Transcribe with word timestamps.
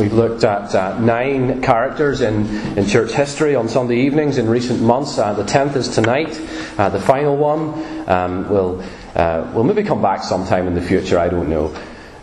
We've 0.00 0.14
looked 0.14 0.44
at 0.44 0.74
uh, 0.74 0.98
nine 0.98 1.60
characters 1.60 2.22
in, 2.22 2.46
in 2.78 2.86
church 2.86 3.12
history 3.12 3.54
on 3.54 3.68
Sunday 3.68 4.00
evenings 4.06 4.38
in 4.38 4.48
recent 4.48 4.80
months. 4.80 5.18
Uh, 5.18 5.34
the 5.34 5.44
tenth 5.44 5.76
is 5.76 5.90
tonight, 5.90 6.40
uh, 6.78 6.88
the 6.88 6.98
final 6.98 7.36
one. 7.36 8.08
Um, 8.08 8.48
we'll, 8.48 8.82
uh, 9.14 9.52
we'll 9.52 9.64
maybe 9.64 9.82
come 9.82 10.00
back 10.00 10.22
sometime 10.22 10.66
in 10.66 10.74
the 10.74 10.80
future, 10.80 11.18
I 11.18 11.28
don't 11.28 11.50
know. 11.50 11.76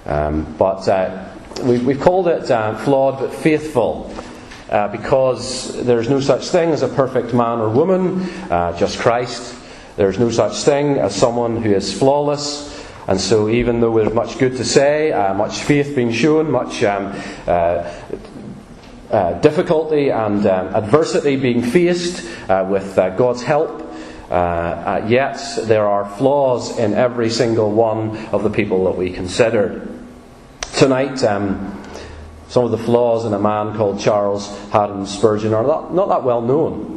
Um, 0.08 0.56
but 0.58 0.90
uh, 0.90 1.30
we, 1.62 1.78
we've 1.78 2.02
called 2.02 2.28
it 2.28 2.50
uh, 2.50 2.76
Flawed 2.80 3.20
but 3.20 3.32
Faithful. 3.32 4.12
because 4.92 5.86
there's 5.86 6.10
no 6.10 6.20
such 6.20 6.48
thing 6.48 6.72
as 6.72 6.82
a 6.82 6.88
perfect 6.88 7.32
man 7.32 7.60
or 7.60 7.70
woman, 7.70 8.26
just 8.80 8.98
Christ. 8.98 9.56
There's 9.98 10.18
no 10.18 10.32
such 10.32 10.64
thing 10.64 10.98
as 10.98 11.16
someone 11.16 11.62
who 11.62 11.70
is 11.70 11.94
flawless. 11.96 12.76
And 13.08 13.22
so, 13.22 13.48
even 13.48 13.80
though 13.80 13.98
there's 13.98 14.14
much 14.14 14.38
good 14.38 14.58
to 14.58 14.66
say, 14.66 15.14
uh, 15.14 15.34
much 15.34 15.60
faith 15.60 15.96
being 15.96 16.12
shown, 16.12 16.52
much 16.52 16.84
um, 16.84 17.14
uh, 17.48 17.90
uh, 19.10 19.34
difficulty 19.40 20.10
and 20.10 20.46
um, 20.46 20.76
adversity 20.76 21.38
being 21.38 21.62
faced 21.62 22.28
uh, 22.50 22.68
with 22.70 22.98
uh, 22.98 23.12
God's 23.12 23.42
help, 23.42 23.82
uh, 24.30 25.06
yet 25.08 25.40
there 25.64 25.88
are 25.88 26.06
flaws 26.18 26.78
in 26.78 26.94
every 26.94 27.30
single 27.30 27.72
one 27.72 28.18
of 28.34 28.44
the 28.44 28.50
people 28.50 28.84
that 28.86 28.98
we 28.98 29.10
considered. 29.12 29.88
Tonight, 30.74 31.24
um, 31.24 31.82
some 32.50 32.66
of 32.66 32.72
the 32.72 32.78
flaws 32.78 33.24
in 33.24 33.34
a 33.34 33.40
man 33.40 33.76
called 33.78 34.02
Charles 34.02 34.50
Haddon 34.72 35.06
Spurgeon 35.06 35.54
are 35.54 35.64
not, 35.64 35.94
not 35.94 36.10
that 36.10 36.24
well 36.24 36.42
known. 36.42 36.97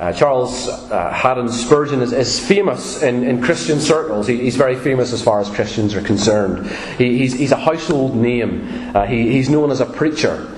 Uh, 0.00 0.10
Charles 0.14 0.66
uh, 0.66 1.12
Haddon 1.12 1.50
Spurgeon 1.50 2.00
is, 2.00 2.14
is 2.14 2.40
famous 2.40 3.02
in, 3.02 3.22
in, 3.22 3.42
Christian 3.42 3.78
circles. 3.78 4.26
He, 4.26 4.38
he's 4.38 4.56
very 4.56 4.74
famous 4.74 5.12
as 5.12 5.22
far 5.22 5.40
as 5.40 5.50
Christians 5.50 5.94
are 5.94 6.00
concerned. 6.00 6.70
He, 6.96 7.18
he's, 7.18 7.34
he's, 7.34 7.52
a 7.52 7.56
household 7.56 8.16
name. 8.16 8.96
Uh, 8.96 9.04
he, 9.04 9.30
he's 9.30 9.50
known 9.50 9.70
as 9.70 9.82
a 9.82 9.84
preacher, 9.84 10.50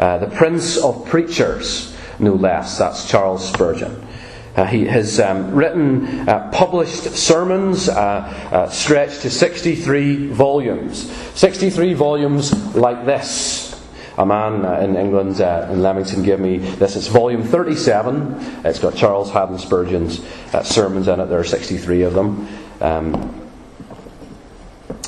uh, 0.00 0.18
the 0.18 0.26
prince 0.26 0.78
of 0.78 1.06
preachers, 1.06 1.96
no 2.18 2.34
less. 2.34 2.78
That's 2.78 3.08
Charles 3.08 3.48
Spurgeon. 3.48 4.04
Uh, 4.56 4.64
he 4.64 4.84
has 4.86 5.20
um, 5.20 5.54
written 5.54 6.26
published 6.50 7.04
sermons 7.04 7.82
stretched 7.82 9.20
to 9.22 9.30
63 9.30 10.26
volumes. 10.26 11.08
63 11.38 11.94
volumes 11.94 12.74
like 12.74 13.06
this 13.06 13.67
a 14.18 14.26
man 14.26 14.64
uh, 14.64 14.80
in 14.80 14.96
England, 14.96 15.40
uh, 15.40 15.68
in 15.70 15.80
Leamington, 15.80 16.24
gave 16.24 16.40
me 16.40 16.58
this. 16.58 16.96
It's 16.96 17.06
volume 17.06 17.44
37. 17.44 18.64
It's 18.64 18.80
got 18.80 18.96
Charles 18.96 19.30
Haddon 19.30 19.58
Spurgeon's 19.58 20.20
uh, 20.52 20.64
sermons 20.64 21.06
in 21.06 21.20
it. 21.20 21.26
There 21.26 21.38
are 21.38 21.44
63 21.44 22.02
of 22.02 22.14
them. 22.14 22.48
Um, 22.80 23.48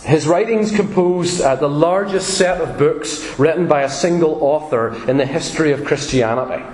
his 0.04 0.28
writings 0.28 0.74
compose 0.74 1.40
uh, 1.40 1.56
the 1.56 1.68
largest 1.68 2.38
set 2.38 2.60
of 2.60 2.78
books 2.78 3.38
written 3.38 3.66
by 3.66 3.82
a 3.82 3.90
single 3.90 4.42
author 4.42 4.94
in 5.10 5.16
the 5.16 5.26
history 5.26 5.72
of 5.72 5.84
Christianity. 5.84 6.64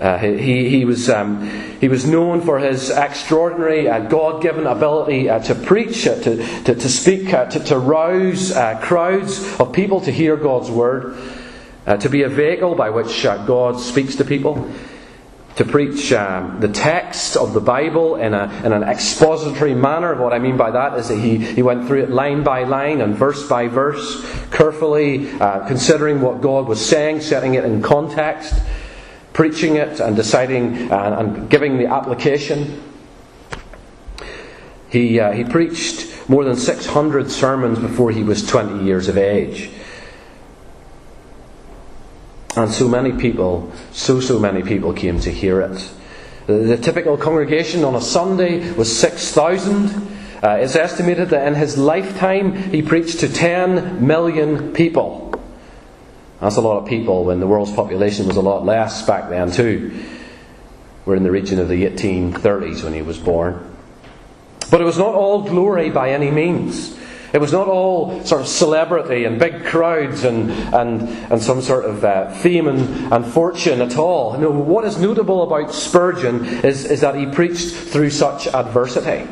Uh, 0.00 0.16
he, 0.16 0.68
he, 0.68 0.84
was, 0.84 1.10
um, 1.10 1.42
he 1.80 1.88
was 1.88 2.06
known 2.06 2.40
for 2.40 2.60
his 2.60 2.88
extraordinary 2.88 3.88
uh, 3.88 3.98
God 3.98 4.40
given 4.40 4.64
ability 4.64 5.28
uh, 5.28 5.40
to 5.40 5.56
preach, 5.56 6.06
uh, 6.06 6.14
to, 6.20 6.36
to, 6.62 6.74
to, 6.76 6.88
speak, 6.88 7.34
uh, 7.34 7.46
to, 7.46 7.58
to 7.64 7.78
rouse 7.78 8.52
uh, 8.52 8.78
crowds 8.80 9.58
of 9.58 9.72
people 9.72 10.00
to 10.02 10.12
hear 10.12 10.36
God's 10.36 10.70
word, 10.70 11.16
to 12.00 12.08
be 12.10 12.22
a 12.22 12.28
vehicle 12.28 12.74
by 12.74 12.90
which 12.90 13.22
God 13.22 13.80
speaks 13.80 14.14
to 14.16 14.24
people, 14.24 14.70
to 15.56 15.64
preach 15.64 16.12
um, 16.12 16.60
the 16.60 16.68
text 16.68 17.34
of 17.34 17.54
the 17.54 17.60
Bible 17.60 18.16
in, 18.16 18.34
a, 18.34 18.44
in 18.62 18.72
an 18.72 18.82
expository 18.82 19.74
manner. 19.74 20.14
What 20.14 20.34
I 20.34 20.38
mean 20.38 20.58
by 20.58 20.70
that 20.70 20.98
is 20.98 21.08
that 21.08 21.16
he, 21.16 21.38
he 21.38 21.62
went 21.62 21.88
through 21.88 22.02
it 22.02 22.10
line 22.10 22.44
by 22.44 22.64
line 22.64 23.00
and 23.00 23.16
verse 23.16 23.48
by 23.48 23.68
verse, 23.68 24.22
carefully 24.50 25.30
considering 25.66 26.20
what 26.20 26.42
God 26.42 26.68
was 26.68 26.84
saying, 26.84 27.22
setting 27.22 27.54
it 27.54 27.64
in 27.64 27.82
context 27.82 28.54
preaching 29.38 29.76
it 29.76 30.00
and 30.00 30.16
deciding 30.16 30.90
and, 30.90 30.92
and 30.92 31.48
giving 31.48 31.78
the 31.78 31.86
application. 31.86 32.82
He, 34.90 35.20
uh, 35.20 35.30
he 35.30 35.44
preached 35.44 36.28
more 36.28 36.42
than 36.42 36.56
600 36.56 37.30
sermons 37.30 37.78
before 37.78 38.10
he 38.10 38.24
was 38.24 38.44
20 38.44 38.84
years 38.84 39.06
of 39.06 39.16
age. 39.16 39.70
And 42.56 42.68
so 42.68 42.88
many 42.88 43.12
people, 43.12 43.70
so, 43.92 44.18
so 44.18 44.40
many 44.40 44.64
people 44.64 44.92
came 44.92 45.20
to 45.20 45.30
hear 45.30 45.60
it. 45.60 45.88
The, 46.48 46.76
typical 46.76 47.16
congregation 47.16 47.84
on 47.84 47.94
a 47.94 48.00
Sunday 48.00 48.72
was 48.72 48.90
6,000. 48.98 50.08
Uh, 50.42 50.48
it's 50.54 50.74
estimated 50.74 51.28
that 51.30 51.46
in 51.46 51.54
his 51.54 51.78
lifetime 51.78 52.56
he 52.72 52.82
preached 52.82 53.20
to 53.20 53.32
10 53.32 54.04
million 54.04 54.72
people. 54.72 55.27
That's 56.40 56.56
a 56.56 56.60
lot 56.60 56.78
of 56.82 56.88
people 56.88 57.24
when 57.24 57.40
the 57.40 57.46
world's 57.46 57.72
population 57.72 58.26
was 58.26 58.36
a 58.36 58.42
lot 58.42 58.64
less 58.64 59.04
back 59.04 59.28
then, 59.28 59.50
too. 59.50 60.04
We're 61.04 61.16
in 61.16 61.24
the 61.24 61.30
region 61.30 61.58
of 61.58 61.68
the 61.68 61.84
1830s 61.84 62.84
when 62.84 62.92
he 62.92 63.02
was 63.02 63.18
born. 63.18 63.74
But 64.70 64.80
it 64.80 64.84
was 64.84 64.98
not 64.98 65.14
all 65.14 65.42
glory 65.42 65.90
by 65.90 66.10
any 66.10 66.30
means. 66.30 66.96
It 67.32 67.40
was 67.40 67.52
not 67.52 67.68
all 67.68 68.24
sort 68.24 68.40
of 68.40 68.48
celebrity 68.48 69.24
and 69.24 69.38
big 69.38 69.64
crowds 69.66 70.24
and, 70.24 70.50
and, 70.50 71.02
and 71.30 71.42
some 71.42 71.60
sort 71.60 71.84
of 71.84 72.04
uh, 72.04 72.30
fame 72.30 72.68
and, 72.68 73.12
and 73.12 73.26
fortune 73.26 73.82
at 73.82 73.98
all. 73.98 74.38
No, 74.38 74.50
what 74.50 74.84
is 74.84 74.98
notable 74.98 75.42
about 75.42 75.74
Spurgeon 75.74 76.44
is, 76.64 76.86
is 76.86 77.02
that 77.02 77.16
he 77.16 77.26
preached 77.26 77.74
through 77.74 78.10
such 78.10 78.46
adversity, 78.46 79.28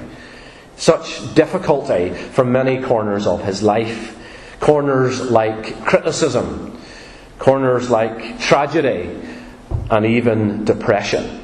such 0.76 1.34
difficulty 1.34 2.10
from 2.10 2.52
many 2.52 2.82
corners 2.82 3.26
of 3.26 3.44
his 3.44 3.62
life. 3.62 4.12
Corners 4.60 5.30
like 5.30 5.84
criticism, 5.84 6.75
corners 7.46 7.88
like 7.88 8.40
tragedy 8.40 9.08
and 9.88 10.04
even 10.04 10.64
depression. 10.64 11.40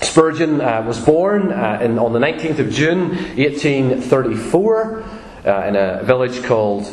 Spurgeon 0.00 0.60
uh, 0.60 0.84
was 0.86 1.04
born 1.04 1.50
uh, 1.50 1.80
in, 1.82 1.98
on 1.98 2.12
the 2.12 2.20
19th 2.20 2.60
of 2.60 2.70
June 2.70 3.08
1834 3.36 5.02
uh, 5.44 5.66
in 5.66 5.74
a 5.74 6.04
village 6.04 6.44
called 6.44 6.84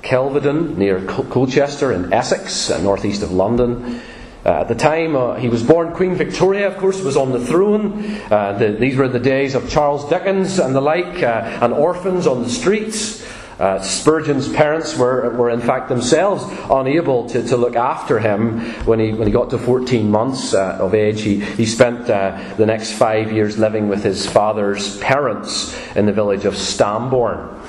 Kelvedon 0.00 0.78
near 0.78 1.04
Colchester 1.04 1.92
in 1.92 2.10
Essex, 2.10 2.70
uh, 2.70 2.80
northeast 2.80 3.22
of 3.22 3.30
London. 3.30 4.00
Uh, 4.46 4.60
at 4.62 4.68
the 4.68 4.74
time 4.74 5.16
uh, 5.16 5.34
he 5.34 5.50
was 5.50 5.62
born, 5.62 5.92
Queen 5.92 6.14
Victoria, 6.14 6.68
of 6.68 6.78
course, 6.78 7.02
was 7.02 7.18
on 7.18 7.32
the 7.32 7.44
throne. 7.44 8.00
The, 8.30 8.74
these 8.80 8.96
were 8.96 9.08
the 9.08 9.20
days 9.20 9.54
of 9.54 9.68
Charles 9.68 10.08
Dickens 10.08 10.58
and 10.58 10.74
the 10.74 10.80
like, 10.80 11.22
and 11.22 11.74
orphans 11.74 12.26
on 12.26 12.42
the 12.42 12.48
streets. 12.48 13.22
Uh, 13.58 13.80
Spurgeon's 13.80 14.52
parents 14.52 14.96
were, 14.96 15.30
were, 15.30 15.50
in 15.50 15.60
fact, 15.60 15.88
themselves 15.88 16.44
unable 16.70 17.28
to, 17.28 17.42
to 17.46 17.56
look 17.56 17.76
after 17.76 18.18
him 18.18 18.60
when 18.84 18.98
he, 18.98 19.12
when 19.12 19.28
he 19.28 19.32
got 19.32 19.50
to 19.50 19.58
14 19.58 20.10
months 20.10 20.54
uh, 20.54 20.78
of 20.80 20.94
age. 20.94 21.22
He, 21.22 21.40
he 21.40 21.64
spent 21.64 22.10
uh, 22.10 22.54
the 22.56 22.66
next 22.66 22.92
five 22.92 23.30
years 23.30 23.56
living 23.56 23.88
with 23.88 24.02
his 24.02 24.26
father's 24.26 24.98
parents 24.98 25.76
in 25.94 26.06
the 26.06 26.12
village 26.12 26.44
of 26.44 26.56
Stambourne. 26.56 27.60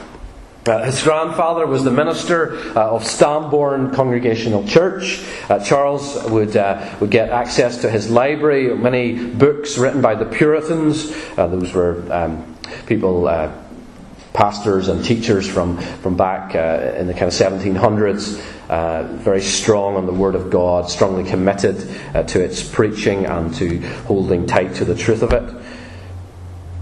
Uh, 0.66 0.84
his 0.84 1.03
grandfather 1.03 1.68
was 1.68 1.84
the 1.84 1.91
minister 1.91 2.57
uh, 2.75 2.90
of 2.90 3.06
Stambourne 3.06 3.91
Congregational 3.91 4.67
Church. 4.67 5.23
Uh, 5.47 5.63
Charles 5.63 6.16
would, 6.31 6.56
would 7.00 7.12
get 7.12 7.29
access 7.29 7.81
to 7.81 7.91
his 7.91 8.09
library, 8.09 8.75
many 8.75 9.13
books 9.28 9.78
written 9.78 10.02
by 10.02 10.16
the 10.16 10.25
Puritans. 10.25 11.12
Those 11.35 11.72
were 11.72 12.03
um, 12.12 12.57
people 12.88 13.28
pastors 14.35 14.90
and 14.90 15.03
teachers 15.03 15.50
from, 15.50 15.78
from 15.78 16.16
back 16.18 16.53
uh, 16.56 16.94
in 16.97 17.07
the 17.07 17.13
kind 17.13 17.23
of 17.23 17.34
1700s, 17.34 18.44
uh, 18.69 19.03
very 19.13 19.41
strong 19.41 19.96
on 19.96 20.06
the 20.06 20.13
Word 20.13 20.35
of 20.35 20.50
God, 20.50 20.90
strongly 20.90 21.23
committed 21.23 21.90
uh, 22.13 22.23
to 22.23 22.44
its 22.44 22.62
preaching 22.62 23.25
and 23.25 23.53
to 23.56 23.79
holding 24.03 24.46
tight 24.46 24.75
to 24.75 24.85
the 24.85 24.94
truth 24.94 25.23
of 25.23 25.31
it. 25.31 25.56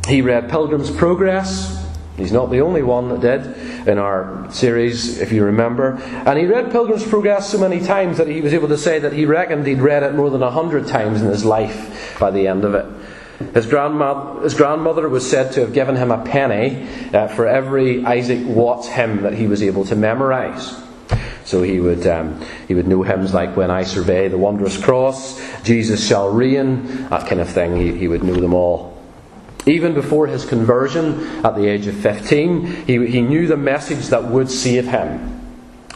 He 0.07 0.21
read 0.21 0.49
Pilgrim's 0.49 0.89
Progress. 0.89 1.79
He's 2.17 2.31
not 2.31 2.49
the 2.49 2.61
only 2.61 2.83
one 2.83 3.09
that 3.09 3.21
did 3.21 3.87
in 3.87 3.97
our 3.97 4.51
series, 4.51 5.19
if 5.19 5.31
you 5.31 5.43
remember. 5.43 5.93
And 6.01 6.37
he 6.37 6.45
read 6.45 6.71
Pilgrim's 6.71 7.07
Progress 7.07 7.49
so 7.49 7.59
many 7.59 7.79
times 7.79 8.17
that 8.17 8.27
he 8.27 8.41
was 8.41 8.53
able 8.53 8.67
to 8.69 8.77
say 8.77 8.99
that 8.99 9.13
he 9.13 9.25
reckoned 9.25 9.67
he'd 9.67 9.79
read 9.79 10.03
it 10.03 10.15
more 10.15 10.29
than 10.29 10.41
a 10.43 10.51
hundred 10.51 10.87
times 10.87 11.21
in 11.21 11.27
his 11.27 11.45
life 11.45 12.17
by 12.19 12.31
the 12.31 12.47
end 12.47 12.65
of 12.65 12.73
it. 12.73 12.85
His, 13.53 13.65
grandma, 13.65 14.39
his 14.41 14.53
grandmother 14.53 15.09
was 15.09 15.29
said 15.29 15.53
to 15.53 15.61
have 15.61 15.73
given 15.73 15.95
him 15.95 16.11
a 16.11 16.23
penny 16.23 16.87
uh, 17.13 17.27
for 17.27 17.47
every 17.47 18.05
Isaac 18.05 18.45
Watts 18.45 18.87
hymn 18.87 19.23
that 19.23 19.33
he 19.33 19.47
was 19.47 19.61
able 19.63 19.85
to 19.85 19.95
memorize. 19.95 20.79
So 21.45 21.61
he 21.61 21.79
would, 21.79 22.07
um, 22.07 22.41
he 22.67 22.73
would 22.73 22.87
know 22.87 23.03
hymns 23.03 23.33
like 23.33 23.55
When 23.57 23.69
I 23.69 23.83
Survey 23.83 24.27
the 24.27 24.37
Wondrous 24.37 24.81
Cross, 24.81 25.41
Jesus 25.63 26.07
Shall 26.07 26.29
Reign, 26.29 27.07
that 27.09 27.27
kind 27.27 27.41
of 27.41 27.49
thing. 27.49 27.75
He, 27.75 27.97
he 27.97 28.07
would 28.07 28.23
know 28.23 28.35
them 28.35 28.53
all. 28.53 28.93
Even 29.65 29.93
before 29.93 30.27
his 30.27 30.45
conversion 30.45 31.45
at 31.45 31.55
the 31.55 31.65
age 31.65 31.87
of 31.87 31.95
15, 31.95 32.85
he, 32.85 33.07
he 33.07 33.21
knew 33.21 33.47
the 33.47 33.57
message 33.57 34.07
that 34.07 34.23
would 34.25 34.49
save 34.49 34.87
him. 34.87 35.32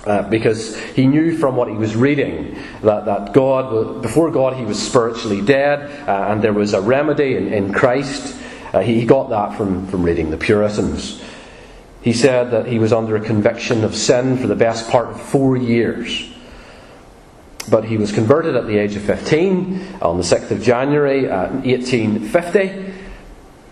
Uh, 0.08 0.22
because 0.30 0.80
he 0.92 1.06
knew 1.06 1.38
from 1.38 1.58
what 1.58 1.68
he 1.68 1.76
was 1.76 1.94
reading 1.94 2.58
that, 2.82 3.04
that 3.04 3.34
God, 3.34 4.02
before 4.02 4.32
God, 4.32 4.56
he 4.56 4.64
was 4.64 4.82
spiritually 4.82 5.42
dead, 5.42 6.08
uh, 6.08 6.32
and 6.32 6.42
there 6.42 6.54
was 6.54 6.74
a 6.74 6.80
remedy 6.80 7.36
in, 7.36 7.52
in 7.52 7.74
Christ. 7.74 8.34
Uh, 8.72 8.80
he 8.80 9.06
got 9.06 9.30
that 9.32 9.58
from, 9.58 9.86
from 9.88 10.04
reading 10.04 10.30
the 10.30 10.38
Puritans. 10.38 11.22
He 12.02 12.14
said 12.14 12.52
that 12.52 12.68
he 12.68 12.80
was 12.80 12.94
under 12.94 13.18
a 13.18 13.20
conviction 13.20 13.84
of 13.84 13.94
sin 13.94 14.38
for 14.38 14.48
the 14.48 14.56
best 14.56 14.90
part 14.90 15.10
of 15.10 15.22
four 15.22 15.58
years. 15.58 16.32
But 17.70 17.84
he 17.84 17.98
was 17.98 18.14
converted 18.14 18.56
at 18.56 18.66
the 18.66 18.78
age 18.78 18.96
of 18.96 19.02
15 19.02 19.98
on 20.02 20.16
the 20.16 20.24
6th 20.24 20.52
of 20.52 20.64
January 20.64 21.28
1850. 21.28 22.97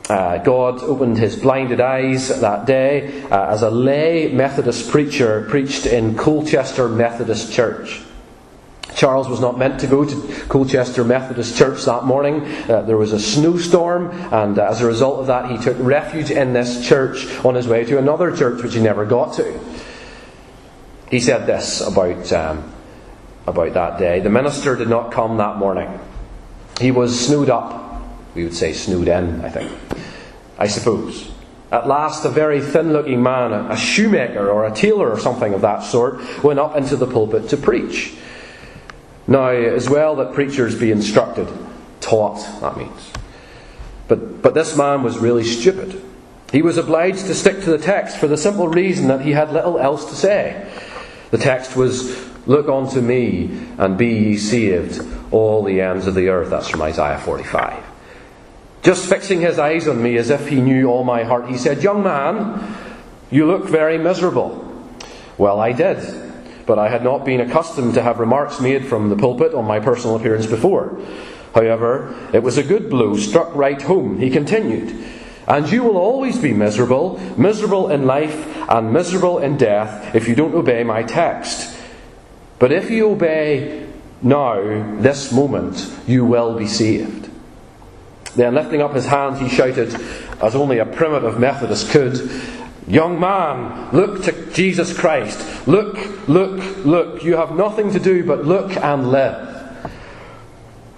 Uh, 0.09 0.37
God 0.37 0.81
opened 0.83 1.17
his 1.17 1.35
blinded 1.35 1.81
eyes 1.81 2.29
that 2.41 2.67
day 2.67 3.23
uh, 3.23 3.47
as 3.47 3.63
a 3.63 3.71
lay 3.71 4.31
Methodist 4.31 4.89
preacher 4.89 5.47
preached 5.49 5.87
in 5.87 6.15
Colchester 6.15 6.87
Methodist 6.87 7.51
Church. 7.51 8.01
Charles 8.95 9.27
was 9.27 9.41
not 9.41 9.57
meant 9.57 9.79
to 9.81 9.87
go 9.87 10.05
to 10.05 10.45
Colchester 10.47 11.03
Methodist 11.03 11.57
Church 11.57 11.83
that 11.85 12.05
morning. 12.05 12.41
Uh, 12.69 12.83
there 12.83 12.97
was 12.97 13.13
a 13.13 13.19
snowstorm, 13.19 14.11
and 14.31 14.57
as 14.57 14.81
a 14.81 14.85
result 14.85 15.19
of 15.19 15.27
that, 15.27 15.49
he 15.51 15.57
took 15.57 15.75
refuge 15.79 16.31
in 16.31 16.53
this 16.53 16.87
church 16.87 17.25
on 17.43 17.55
his 17.55 17.67
way 17.67 17.83
to 17.83 17.97
another 17.97 18.35
church 18.35 18.63
which 18.63 18.75
he 18.75 18.81
never 18.81 19.05
got 19.05 19.33
to. 19.33 19.59
He 21.09 21.19
said 21.19 21.45
this 21.45 21.81
about, 21.81 22.31
um, 22.31 22.73
about 23.47 23.73
that 23.73 23.99
day 23.99 24.19
The 24.21 24.29
minister 24.29 24.75
did 24.75 24.87
not 24.87 25.11
come 25.11 25.37
that 25.37 25.57
morning. 25.57 25.99
He 26.79 26.91
was 26.91 27.27
snowed 27.27 27.49
up. 27.49 27.84
We 28.35 28.43
would 28.43 28.53
say 28.53 28.73
snowed 28.73 29.07
in, 29.07 29.43
I 29.43 29.49
think. 29.49 29.71
I 30.57 30.67
suppose. 30.67 31.31
At 31.71 31.87
last, 31.87 32.25
a 32.25 32.29
very 32.29 32.61
thin 32.61 32.93
looking 32.93 33.23
man, 33.23 33.51
a 33.51 33.75
shoemaker 33.75 34.49
or 34.49 34.65
a 34.65 34.71
tailor 34.71 35.09
or 35.09 35.19
something 35.19 35.53
of 35.53 35.61
that 35.61 35.83
sort, 35.83 36.21
went 36.43 36.59
up 36.59 36.75
into 36.75 36.95
the 36.95 37.07
pulpit 37.07 37.49
to 37.49 37.57
preach. 37.57 38.13
Now, 39.27 39.47
as 39.47 39.89
well 39.89 40.15
that 40.17 40.33
preachers 40.33 40.79
be 40.79 40.91
instructed, 40.91 41.47
taught, 41.99 42.37
that 42.61 42.77
means. 42.77 43.11
But, 44.07 44.41
but 44.41 44.53
this 44.53 44.77
man 44.77 45.01
was 45.01 45.17
really 45.17 45.43
stupid. 45.43 46.01
He 46.51 46.61
was 46.61 46.77
obliged 46.77 47.25
to 47.25 47.33
stick 47.33 47.61
to 47.63 47.71
the 47.71 47.79
text 47.79 48.17
for 48.17 48.27
the 48.27 48.38
simple 48.38 48.67
reason 48.67 49.07
that 49.07 49.21
he 49.21 49.31
had 49.31 49.51
little 49.51 49.79
else 49.79 50.05
to 50.05 50.15
say. 50.15 50.69
The 51.31 51.38
text 51.39 51.75
was, 51.75 52.23
Look 52.45 52.69
unto 52.69 53.01
me 53.01 53.49
and 53.79 53.97
be 53.97 54.07
ye 54.07 54.38
saved, 54.38 55.01
all 55.31 55.63
the 55.63 55.81
ends 55.81 56.05
of 56.05 56.13
the 56.13 56.29
earth. 56.29 56.51
That's 56.51 56.69
from 56.69 56.83
Isaiah 56.83 57.17
45. 57.17 57.94
Just 58.85 59.09
fixing 59.09 59.41
his 59.41 59.59
eyes 59.59 59.87
on 59.87 60.01
me 60.01 60.15
as 60.15 60.29
if 60.29 60.47
he 60.47 60.61
knew 60.61 60.87
all 60.87 61.03
my 61.03 61.23
heart, 61.23 61.49
he 61.49 61.57
said, 61.57 61.83
Young 61.83 62.03
man, 62.03 62.77
you 63.29 63.45
look 63.45 63.67
very 63.67 63.97
miserable. 63.97 64.61
Well, 65.37 65.59
I 65.59 65.73
did 65.73 66.25
but 66.65 66.79
I 66.79 66.89
had 66.89 67.03
not 67.03 67.25
been 67.25 67.41
accustomed 67.41 67.93
to 67.93 68.01
have 68.01 68.19
remarks 68.19 68.59
made 68.59 68.85
from 68.85 69.09
the 69.09 69.15
pulpit 69.15 69.53
on 69.53 69.65
my 69.65 69.79
personal 69.79 70.15
appearance 70.15 70.47
before. 70.47 70.99
However, 71.53 72.15
it 72.33 72.43
was 72.43 72.57
a 72.57 72.63
good 72.63 72.89
blow 72.89 73.15
struck 73.15 73.53
right 73.55 73.81
home. 73.81 74.19
He 74.19 74.29
continued, 74.29 74.95
And 75.47 75.69
you 75.69 75.83
will 75.83 75.97
always 75.97 76.38
be 76.38 76.53
miserable, 76.53 77.19
miserable 77.38 77.89
in 77.89 78.05
life 78.05 78.47
and 78.69 78.91
miserable 78.91 79.39
in 79.39 79.57
death, 79.57 80.15
if 80.15 80.27
you 80.27 80.35
don't 80.35 80.55
obey 80.55 80.83
my 80.83 81.03
text. 81.03 81.77
But 82.59 82.71
if 82.71 82.89
you 82.89 83.11
obey 83.11 83.88
now, 84.21 84.99
this 84.99 85.31
moment, 85.31 85.91
you 86.07 86.25
will 86.25 86.57
be 86.57 86.67
saved. 86.67 87.29
Then, 88.35 88.53
lifting 88.53 88.81
up 88.81 88.93
his 88.93 89.05
hands, 89.05 89.39
he 89.39 89.49
shouted, 89.49 89.93
as 90.41 90.55
only 90.55 90.79
a 90.79 90.85
primitive 90.85 91.39
Methodist 91.39 91.89
could, 91.91 92.29
Young 92.87 93.19
man, 93.19 93.89
look 93.91 94.23
to 94.25 94.51
Jesus 94.51 94.95
Christ. 94.95 95.67
Look, 95.67 96.27
look, 96.27 96.85
look. 96.85 97.23
You 97.23 97.35
have 97.35 97.55
nothing 97.55 97.91
to 97.93 97.99
do 97.99 98.23
but 98.23 98.45
look 98.45 98.77
and 98.77 99.09
live. 99.11 99.53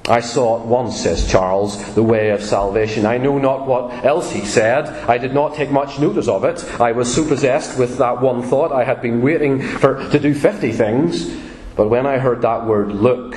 I 0.10 0.19
saw 0.19 0.62
at 0.62 0.66
once, 0.66 1.01
says 1.01 1.30
Charles, 1.30 1.95
the 1.95 2.04
way 2.04 2.30
of 2.30 2.42
salvation. 2.42 3.06
I 3.06 3.18
know 3.18 3.38
not 3.38 3.68
what 3.68 4.06
else 4.06 4.31
he 4.31 4.45
said. 4.45 4.88
I 5.10 5.18
did 5.18 5.33
not 5.33 5.56
take 5.56 5.69
much 5.69 6.00
notice 6.00 6.28
of 6.28 6.44
it. 6.44 6.63
I 6.80 6.94
was 6.94 7.13
so 7.13 7.28
possessed 7.28 7.78
with 7.78 7.98
that 7.98 8.22
one 8.22 8.42
thought. 8.42 8.72
I 8.72 8.83
had 8.83 9.01
been 9.01 9.22
waiting 9.22 9.62
for, 9.62 10.10
to 10.10 10.19
do 10.19 10.33
fifty 10.33 10.72
things. 10.74 11.30
But 11.75 11.90
when 11.90 12.06
I 12.06 12.18
heard 12.18 12.42
that 12.42 12.66
word, 12.66 12.92
look, 12.92 13.36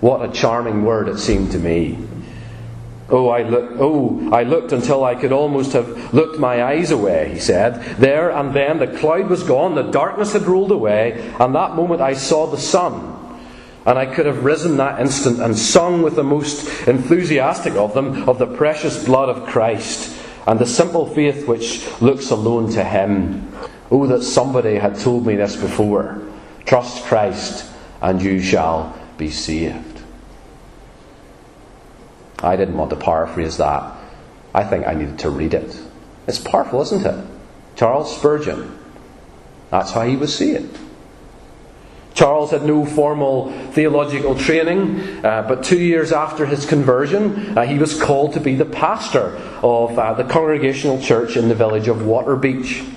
what 0.00 0.28
a 0.28 0.32
charming 0.32 0.84
word 0.84 1.08
it 1.08 1.18
seemed 1.18 1.52
to 1.52 1.58
me. 1.58 2.07
Oh, 3.10 3.30
I 3.30 3.42
look, 3.42 3.70
oh, 3.78 4.28
I 4.32 4.42
looked 4.42 4.72
until 4.72 5.02
I 5.02 5.14
could 5.14 5.32
almost 5.32 5.72
have 5.72 6.12
looked 6.12 6.38
my 6.38 6.62
eyes 6.62 6.90
away, 6.90 7.30
he 7.32 7.38
said. 7.38 7.82
There 7.96 8.30
and 8.30 8.52
then 8.52 8.78
the 8.78 8.86
cloud 8.86 9.30
was 9.30 9.42
gone, 9.42 9.74
the 9.74 9.82
darkness 9.90 10.34
had 10.34 10.42
rolled 10.42 10.72
away, 10.72 11.32
and 11.40 11.54
that 11.54 11.74
moment 11.74 12.02
I 12.02 12.12
saw 12.12 12.46
the 12.46 12.58
sun. 12.58 13.14
And 13.86 13.98
I 13.98 14.04
could 14.04 14.26
have 14.26 14.44
risen 14.44 14.76
that 14.76 15.00
instant 15.00 15.40
and 15.40 15.56
sung 15.56 16.02
with 16.02 16.16
the 16.16 16.22
most 16.22 16.86
enthusiastic 16.86 17.72
of 17.74 17.94
them 17.94 18.28
of 18.28 18.38
the 18.38 18.46
precious 18.46 19.02
blood 19.02 19.30
of 19.30 19.46
Christ 19.46 20.14
and 20.46 20.58
the 20.58 20.66
simple 20.66 21.06
faith 21.06 21.48
which 21.48 21.86
looks 22.02 22.30
alone 22.30 22.70
to 22.72 22.84
Him. 22.84 23.50
Oh, 23.90 24.06
that 24.06 24.22
somebody 24.22 24.74
had 24.74 24.98
told 24.98 25.24
me 25.24 25.36
this 25.36 25.56
before. 25.56 26.20
Trust 26.66 27.04
Christ, 27.04 27.70
and 28.02 28.20
you 28.20 28.42
shall 28.42 28.98
be 29.16 29.30
saved. 29.30 29.87
I 32.40 32.56
didn't 32.56 32.76
want 32.76 32.90
to 32.90 32.96
paraphrase 32.96 33.56
that. 33.56 33.94
I 34.54 34.64
think 34.64 34.86
I 34.86 34.94
needed 34.94 35.18
to 35.20 35.30
read 35.30 35.54
it. 35.54 35.80
It's 36.26 36.38
powerful, 36.38 36.82
isn't 36.82 37.06
it? 37.06 37.24
Charles 37.76 38.16
Spurgeon. 38.16 38.78
That's 39.70 39.92
how 39.92 40.02
he 40.02 40.16
was 40.16 40.36
saved. 40.36 40.78
Charles 42.14 42.50
had 42.50 42.64
no 42.64 42.84
formal 42.84 43.52
theological 43.70 44.34
training, 44.34 45.24
uh, 45.24 45.44
but 45.46 45.62
two 45.62 45.78
years 45.78 46.10
after 46.10 46.46
his 46.46 46.66
conversion, 46.66 47.56
uh, 47.56 47.64
he 47.64 47.78
was 47.78 48.00
called 48.02 48.32
to 48.32 48.40
be 48.40 48.56
the 48.56 48.64
pastor 48.64 49.36
of 49.62 49.96
uh, 49.96 50.14
the 50.14 50.24
Congregational 50.24 51.00
Church 51.00 51.36
in 51.36 51.48
the 51.48 51.54
village 51.54 51.86
of 51.86 51.98
Waterbeach. 51.98 52.92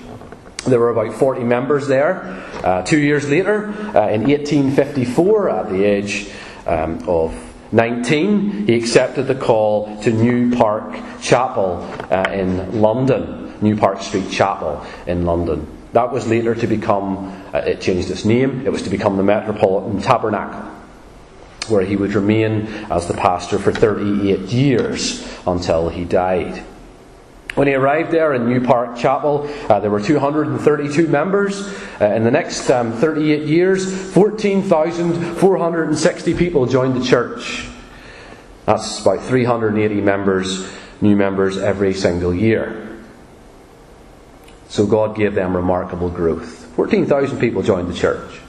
There 0.66 0.80
were 0.80 0.90
about 0.90 1.14
40 1.14 1.44
members 1.44 1.88
there. 1.88 2.44
Uh, 2.64 2.82
two 2.82 2.98
years 2.98 3.30
later, 3.30 3.68
uh, 3.96 4.10
in 4.10 4.24
1854, 4.24 5.50
at 5.50 5.70
the 5.70 5.84
age 5.84 6.32
um, 6.66 7.08
of 7.08 7.51
19, 7.72 8.68
he 8.68 8.76
accepted 8.76 9.28
the 9.28 9.36
call 9.36 10.02
to 10.04 10.12
New 10.12 10.56
Park 10.56 10.94
Chapel 11.22 11.78
uh, 12.12 12.30
in 12.32 12.82
London, 12.82 13.58
New 13.62 13.78
Park 13.78 14.02
Street 14.02 14.30
Chapel 14.30 14.86
in 15.08 15.26
London. 15.26 15.66
That 15.94 16.12
was 16.12 16.28
later 16.28 16.54
to 16.56 16.68
become, 16.68 17.30
uh, 17.54 17.60
it 17.60 17.82
changed 17.82 18.10
its 18.10 18.26
name, 18.26 18.66
it 18.66 18.72
was 18.72 18.82
to 18.84 18.90
become 18.90 19.18
the 19.18 19.24
Metropolitan 19.24 20.02
Tabernacle, 20.02 20.62
where 21.70 21.84
he 21.84 21.96
would 21.96 22.14
remain 22.14 22.68
as 22.90 23.08
the 23.08 23.14
pastor 23.14 23.58
for 23.58 23.72
38 23.72 24.40
years 24.50 25.26
until 25.48 25.90
he 25.90 26.04
died. 26.04 26.66
When 27.56 27.68
he 27.68 27.74
arrived 27.74 28.12
there 28.12 28.34
in 28.34 28.48
New 28.48 28.62
Park 28.62 28.98
Chapel, 28.98 29.50
uh, 29.70 29.80
there 29.80 29.92
were 29.92 30.02
232 30.02 31.08
members. 31.08 31.62
Uh, 32.00 32.06
in 32.16 32.24
the 32.24 32.32
next 32.32 32.70
um, 32.70 32.94
38 32.94 33.48
years, 33.48 34.14
14,460 34.14 36.34
people 36.36 36.66
joined 36.66 36.96
the 36.96 37.06
church. 37.06 37.68
That's 38.66 39.02
about 39.02 39.24
380 39.24 40.02
members, 40.02 40.72
new 41.02 41.16
members 41.16 41.58
every 41.58 41.94
single 41.94 42.34
year. 42.34 42.98
So 44.70 44.88
God 44.88 45.18
gave 45.18 45.36
them 45.36 45.56
remarkable 45.56 46.10
growth. 46.10 46.66
14,000 46.76 47.40
people 47.40 47.62
joined 47.62 47.90
the 47.90 47.94
church 47.94 48.41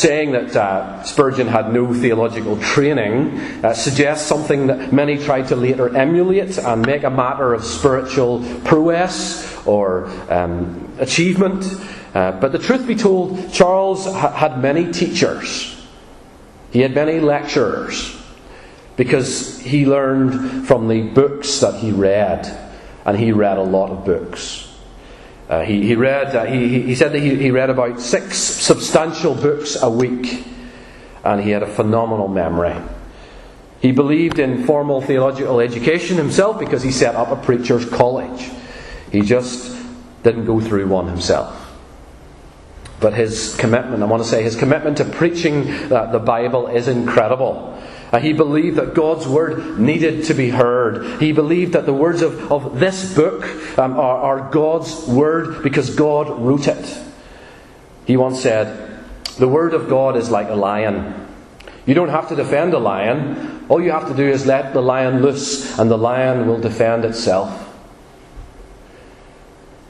saying 0.00 0.32
that 0.32 0.56
uh, 0.56 1.02
Spurgeon 1.04 1.46
had 1.46 1.74
no 1.74 1.92
theological 1.92 2.58
training 2.58 3.38
uh, 3.62 3.74
suggests 3.74 4.26
something 4.26 4.66
that 4.68 4.94
many 4.94 5.18
tried 5.18 5.48
to 5.48 5.56
later 5.56 5.94
emulate 5.94 6.56
and 6.56 6.86
make 6.86 7.04
a 7.04 7.10
matter 7.10 7.52
of 7.52 7.62
spiritual 7.62 8.42
prowess 8.64 9.66
or 9.66 10.06
um, 10.32 10.90
achievement. 10.98 11.66
Uh, 12.14 12.32
but 12.40 12.50
the 12.52 12.58
truth 12.58 12.86
be 12.88 12.94
told, 12.94 13.52
Charles 13.52 14.06
ha- 14.06 14.32
had 14.32 14.62
many 14.62 14.90
teachers, 14.90 15.76
he 16.70 16.80
had 16.80 16.94
many 16.94 17.20
lecturers, 17.20 18.16
because 18.96 19.58
he 19.60 19.84
learned 19.84 20.66
from 20.66 20.88
the 20.88 21.02
books 21.02 21.60
that 21.60 21.74
he 21.78 21.92
read, 21.92 22.46
and 23.04 23.18
he 23.18 23.32
read 23.32 23.58
a 23.58 23.62
lot 23.62 23.90
of 23.90 24.06
books. 24.06 24.69
Uh, 25.50 25.62
he, 25.62 25.84
he, 25.84 25.96
read, 25.96 26.36
uh, 26.36 26.44
he, 26.44 26.80
he 26.80 26.94
said 26.94 27.12
that 27.12 27.18
he, 27.18 27.34
he 27.34 27.50
read 27.50 27.70
about 27.70 28.00
six 28.00 28.38
substantial 28.38 29.34
books 29.34 29.76
a 29.82 29.90
week, 29.90 30.46
and 31.24 31.42
he 31.42 31.50
had 31.50 31.64
a 31.64 31.66
phenomenal 31.66 32.28
memory. 32.28 32.76
He 33.80 33.90
believed 33.90 34.38
in 34.38 34.64
formal 34.64 35.00
theological 35.00 35.58
education 35.58 36.16
himself 36.16 36.60
because 36.60 36.84
he 36.84 36.92
set 36.92 37.16
up 37.16 37.32
a 37.32 37.36
preacher's 37.44 37.84
college. 37.84 38.48
He 39.10 39.22
just 39.22 39.76
didn't 40.22 40.44
go 40.44 40.60
through 40.60 40.86
one 40.86 41.08
himself. 41.08 41.56
But 43.00 43.14
his 43.14 43.56
commitment, 43.56 44.04
I 44.04 44.06
want 44.06 44.22
to 44.22 44.28
say, 44.28 44.44
his 44.44 44.54
commitment 44.54 44.98
to 44.98 45.04
preaching 45.04 45.64
the 45.88 46.22
Bible 46.24 46.68
is 46.68 46.86
incredible. 46.86 47.79
Uh, 48.12 48.18
he 48.18 48.32
believed 48.32 48.76
that 48.76 48.94
God's 48.94 49.26
word 49.26 49.78
needed 49.78 50.24
to 50.24 50.34
be 50.34 50.50
heard. 50.50 51.22
He 51.22 51.32
believed 51.32 51.74
that 51.74 51.86
the 51.86 51.94
words 51.94 52.22
of, 52.22 52.50
of 52.50 52.80
this 52.80 53.14
book 53.14 53.44
um, 53.78 53.98
are, 53.98 54.18
are 54.18 54.50
God's 54.50 55.06
word 55.06 55.62
because 55.62 55.94
God 55.94 56.28
wrote 56.40 56.66
it. 56.66 56.98
He 58.06 58.16
once 58.16 58.40
said, 58.40 59.00
The 59.38 59.46
word 59.46 59.74
of 59.74 59.88
God 59.88 60.16
is 60.16 60.30
like 60.30 60.48
a 60.48 60.56
lion. 60.56 61.28
You 61.86 61.94
don't 61.94 62.08
have 62.08 62.28
to 62.28 62.36
defend 62.36 62.74
a 62.74 62.78
lion. 62.78 63.66
All 63.68 63.80
you 63.80 63.92
have 63.92 64.08
to 64.08 64.14
do 64.14 64.28
is 64.28 64.46
let 64.46 64.72
the 64.72 64.82
lion 64.82 65.22
loose, 65.22 65.78
and 65.78 65.88
the 65.90 65.98
lion 65.98 66.48
will 66.48 66.60
defend 66.60 67.04
itself. 67.04 67.68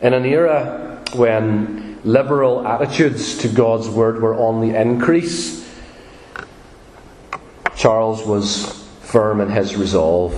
In 0.02 0.12
an 0.12 0.24
era 0.24 1.02
when 1.14 1.98
liberal 2.04 2.66
attitudes 2.66 3.38
to 3.38 3.48
God's 3.48 3.88
Word 3.88 4.22
were 4.22 4.34
on 4.34 4.60
the 4.60 4.78
increase, 4.78 5.59
Charles 7.80 8.26
was 8.26 8.86
firm 9.00 9.40
in 9.40 9.48
his 9.48 9.74
resolve. 9.74 10.34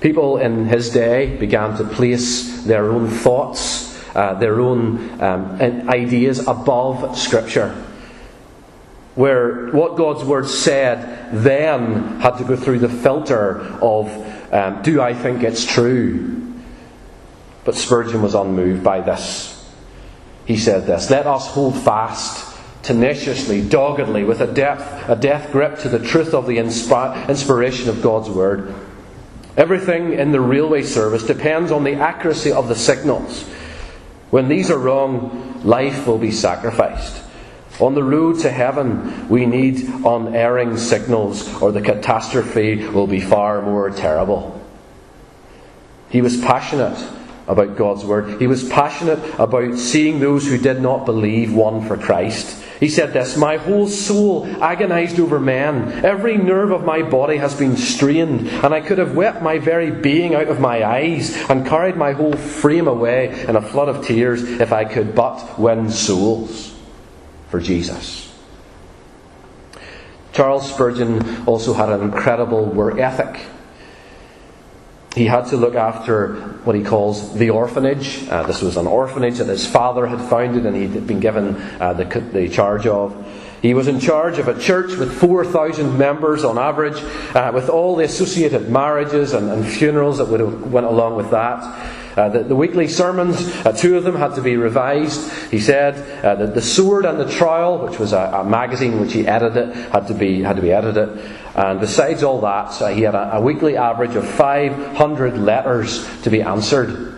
People 0.00 0.38
in 0.38 0.66
his 0.66 0.90
day 0.90 1.36
began 1.36 1.76
to 1.76 1.84
place 1.84 2.64
their 2.64 2.90
own 2.90 3.08
thoughts, 3.08 3.96
uh, 4.16 4.34
their 4.34 4.60
own 4.60 5.22
um, 5.22 5.60
ideas 5.88 6.40
above 6.48 7.16
Scripture. 7.16 7.80
Where 9.14 9.68
what 9.68 9.96
God's 9.96 10.24
Word 10.24 10.48
said 10.48 11.30
then 11.44 12.18
had 12.18 12.38
to 12.38 12.44
go 12.44 12.56
through 12.56 12.80
the 12.80 12.88
filter 12.88 13.60
of 13.80 14.08
um, 14.52 14.82
do 14.82 15.00
I 15.00 15.14
think 15.14 15.44
it's 15.44 15.64
true? 15.64 16.54
But 17.64 17.76
Spurgeon 17.76 18.20
was 18.20 18.34
unmoved 18.34 18.82
by 18.82 19.00
this. 19.00 19.52
He 20.44 20.56
said 20.56 20.86
this 20.86 21.08
Let 21.08 21.28
us 21.28 21.46
hold 21.46 21.78
fast, 21.78 22.45
tenaciously, 22.86 23.60
doggedly, 23.68 24.22
with 24.22 24.40
a 24.40 24.46
depth, 24.46 25.08
a 25.08 25.16
death 25.16 25.50
grip 25.50 25.76
to 25.80 25.88
the 25.88 25.98
truth 25.98 26.32
of 26.32 26.46
the 26.46 26.58
inspi- 26.58 27.28
inspiration 27.28 27.88
of 27.88 28.00
God's 28.00 28.30
Word. 28.30 28.72
Everything 29.56 30.12
in 30.12 30.30
the 30.30 30.40
railway 30.40 30.82
service 30.82 31.24
depends 31.24 31.72
on 31.72 31.82
the 31.82 31.94
accuracy 31.94 32.52
of 32.52 32.68
the 32.68 32.76
signals. 32.76 33.42
When 34.30 34.46
these 34.48 34.70
are 34.70 34.78
wrong, 34.78 35.60
life 35.64 36.06
will 36.06 36.18
be 36.18 36.30
sacrificed. 36.30 37.24
On 37.80 37.94
the 37.94 38.04
road 38.04 38.38
to 38.40 38.50
heaven, 38.50 39.28
we 39.28 39.46
need 39.46 39.82
unerring 40.04 40.76
signals, 40.76 41.60
or 41.60 41.72
the 41.72 41.82
catastrophe 41.82 42.86
will 42.86 43.08
be 43.08 43.20
far 43.20 43.62
more 43.62 43.90
terrible. 43.90 44.62
He 46.08 46.22
was 46.22 46.40
passionate 46.40 46.96
about 47.48 47.76
God's 47.76 48.04
Word. 48.04 48.40
He 48.40 48.46
was 48.46 48.68
passionate 48.68 49.18
about 49.38 49.76
seeing 49.78 50.20
those 50.20 50.46
who 50.46 50.58
did 50.58 50.80
not 50.80 51.06
believe 51.06 51.54
won 51.54 51.86
for 51.86 51.96
Christ. 51.96 52.62
He 52.80 52.88
said 52.88 53.12
this 53.12 53.36
My 53.36 53.56
whole 53.56 53.88
soul 53.88 54.46
agonized 54.62 55.18
over 55.18 55.40
men. 55.40 56.04
Every 56.04 56.36
nerve 56.36 56.70
of 56.70 56.84
my 56.84 57.02
body 57.02 57.38
has 57.38 57.54
been 57.54 57.76
strained, 57.76 58.48
and 58.48 58.74
I 58.74 58.80
could 58.80 58.98
have 58.98 59.16
wept 59.16 59.42
my 59.42 59.58
very 59.58 59.90
being 59.90 60.34
out 60.34 60.48
of 60.48 60.60
my 60.60 60.84
eyes 60.84 61.34
and 61.48 61.66
carried 61.66 61.96
my 61.96 62.12
whole 62.12 62.36
frame 62.36 62.88
away 62.88 63.44
in 63.48 63.56
a 63.56 63.62
flood 63.62 63.88
of 63.88 64.04
tears 64.04 64.42
if 64.42 64.72
I 64.72 64.84
could 64.84 65.14
but 65.14 65.58
win 65.58 65.90
souls 65.90 66.74
for 67.48 67.60
Jesus. 67.60 68.26
Charles 70.32 70.70
Spurgeon 70.70 71.46
also 71.46 71.72
had 71.72 71.88
an 71.88 72.02
incredible 72.02 72.66
work 72.66 72.98
ethic. 72.98 73.40
He 75.16 75.24
had 75.24 75.46
to 75.46 75.56
look 75.56 75.74
after 75.74 76.34
what 76.64 76.76
he 76.76 76.82
calls 76.82 77.34
the 77.34 77.48
orphanage. 77.48 78.28
Uh, 78.28 78.42
this 78.42 78.60
was 78.60 78.76
an 78.76 78.86
orphanage 78.86 79.38
that 79.38 79.46
his 79.46 79.66
father 79.66 80.06
had 80.06 80.20
founded 80.28 80.66
and 80.66 80.76
he'd 80.76 81.06
been 81.06 81.20
given 81.20 81.56
uh, 81.80 81.94
the, 81.94 82.04
the 82.04 82.50
charge 82.50 82.86
of. 82.86 83.16
He 83.62 83.72
was 83.72 83.88
in 83.88 83.98
charge 83.98 84.38
of 84.38 84.48
a 84.48 84.60
church 84.60 84.94
with 84.96 85.18
4,000 85.18 85.96
members 85.96 86.44
on 86.44 86.58
average, 86.58 87.02
uh, 87.34 87.50
with 87.54 87.70
all 87.70 87.96
the 87.96 88.04
associated 88.04 88.68
marriages 88.68 89.32
and, 89.32 89.50
and 89.50 89.66
funerals 89.66 90.18
that 90.18 90.26
would 90.26 90.40
have 90.40 90.70
went 90.70 90.84
along 90.84 91.16
with 91.16 91.30
that. 91.30 91.62
Uh, 92.16 92.28
the, 92.28 92.42
the, 92.44 92.56
weekly 92.56 92.86
sermons, 92.86 93.38
uh, 93.64 93.72
two 93.72 93.96
of 93.96 94.04
them 94.04 94.16
had 94.16 94.34
to 94.34 94.42
be 94.42 94.56
revised. 94.56 95.30
He 95.50 95.60
said 95.60 96.24
uh, 96.24 96.34
that 96.34 96.54
the 96.54 96.62
Sword 96.62 97.06
and 97.06 97.18
the 97.18 97.30
Trowel, 97.30 97.78
which 97.78 97.98
was 97.98 98.12
a, 98.12 98.30
a, 98.34 98.44
magazine 98.44 99.00
which 99.00 99.12
he 99.12 99.26
edited, 99.26 99.74
had 99.74 100.08
to 100.08 100.14
be 100.14 100.42
had 100.42 100.56
to 100.56 100.62
be 100.62 100.72
edited. 100.72 101.18
And 101.56 101.80
besides 101.80 102.22
all 102.22 102.42
that, 102.42 102.94
he 102.94 103.02
had 103.02 103.14
a, 103.14 103.36
a 103.36 103.40
weekly 103.40 103.78
average 103.78 104.14
of 104.14 104.28
500 104.28 105.38
letters 105.38 106.06
to 106.22 106.30
be 106.30 106.42
answered. 106.42 107.14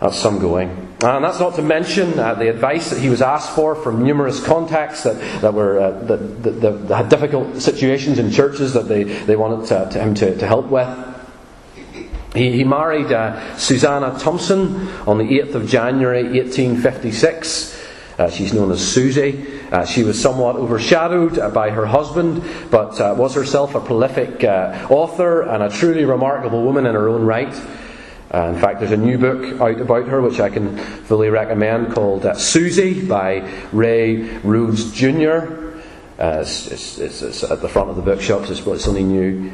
That's 0.00 0.18
some 0.18 0.40
going. 0.40 0.70
And 1.04 1.24
that's 1.24 1.38
not 1.38 1.54
to 1.54 1.62
mention 1.62 2.18
uh, 2.18 2.34
the 2.34 2.48
advice 2.48 2.90
that 2.90 2.98
he 2.98 3.08
was 3.08 3.22
asked 3.22 3.54
for 3.54 3.76
from 3.76 4.02
numerous 4.02 4.44
contacts 4.44 5.04
that, 5.04 5.20
that 5.40 5.54
were 5.54 5.78
uh, 5.78 5.90
that, 6.04 6.42
that, 6.42 6.88
that, 6.88 6.96
had 6.96 7.08
difficult 7.08 7.62
situations 7.62 8.18
in 8.18 8.32
churches 8.32 8.72
that 8.74 8.88
they, 8.88 9.04
they 9.04 9.36
wanted 9.36 9.68
to, 9.68 9.88
to 9.92 10.00
him 10.00 10.14
to, 10.14 10.36
to 10.36 10.46
help 10.46 10.66
with. 10.66 10.88
He, 12.34 12.50
he 12.50 12.64
married 12.64 13.12
uh, 13.12 13.56
Susanna 13.56 14.18
Thompson 14.18 14.88
on 15.06 15.18
the 15.18 15.24
8th 15.24 15.54
of 15.54 15.68
January 15.68 16.24
1856. 16.24 17.83
Uh, 18.18 18.30
she's 18.30 18.52
known 18.52 18.70
as 18.70 18.86
Susie. 18.86 19.44
Uh, 19.72 19.84
she 19.84 20.04
was 20.04 20.20
somewhat 20.20 20.56
overshadowed 20.56 21.38
uh, 21.38 21.50
by 21.50 21.70
her 21.70 21.86
husband, 21.86 22.42
but 22.70 23.00
uh, 23.00 23.14
was 23.16 23.34
herself 23.34 23.74
a 23.74 23.80
prolific 23.80 24.44
uh, 24.44 24.86
author 24.88 25.42
and 25.42 25.62
a 25.62 25.68
truly 25.68 26.04
remarkable 26.04 26.62
woman 26.62 26.86
in 26.86 26.94
her 26.94 27.08
own 27.08 27.24
right. 27.24 27.52
in 27.52 28.58
fact, 28.60 28.78
there's 28.78 28.92
a 28.92 28.96
new 28.96 29.18
book 29.18 29.60
out 29.60 29.80
about 29.80 30.06
her 30.06 30.20
which 30.20 30.38
I 30.38 30.48
can 30.48 30.76
fully 30.76 31.28
recommend 31.28 31.92
called 31.92 32.24
Susie 32.36 33.04
by 33.06 33.48
Ray 33.72 34.38
Rhodes 34.38 34.92
Jr. 34.92 35.72
It's, 36.16 36.68
it's, 36.68 36.98
it's, 37.22 37.42
at 37.42 37.60
the 37.60 37.68
front 37.68 37.90
of 37.90 37.96
the 37.96 38.02
bookshops, 38.02 38.48
it's, 38.50 38.64
it's 38.64 38.86
only 38.86 39.02
new. 39.02 39.52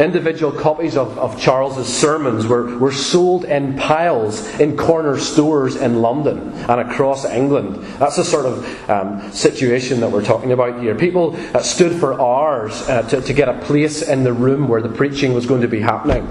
Individual 0.00 0.50
copies 0.50 0.96
of, 0.96 1.18
of 1.18 1.38
Charles's 1.38 1.86
sermons 1.86 2.46
were, 2.46 2.78
were 2.78 2.90
sold 2.90 3.44
in 3.44 3.76
piles 3.76 4.48
in 4.58 4.74
corner 4.74 5.18
stores 5.18 5.76
in 5.76 6.00
London 6.00 6.52
and 6.52 6.80
across 6.80 7.26
England. 7.26 7.76
That's 7.98 8.16
the 8.16 8.24
sort 8.24 8.46
of 8.46 8.90
um, 8.90 9.30
situation 9.30 10.00
that 10.00 10.10
we're 10.10 10.24
talking 10.24 10.52
about 10.52 10.80
here. 10.80 10.94
People 10.94 11.36
uh, 11.54 11.60
stood 11.60 12.00
for 12.00 12.18
hours 12.18 12.72
uh, 12.88 13.02
to, 13.10 13.20
to 13.20 13.32
get 13.34 13.50
a 13.50 13.58
place 13.60 14.00
in 14.00 14.24
the 14.24 14.32
room 14.32 14.68
where 14.68 14.80
the 14.80 14.88
preaching 14.88 15.34
was 15.34 15.44
going 15.44 15.60
to 15.60 15.68
be 15.68 15.80
happening. 15.80 16.26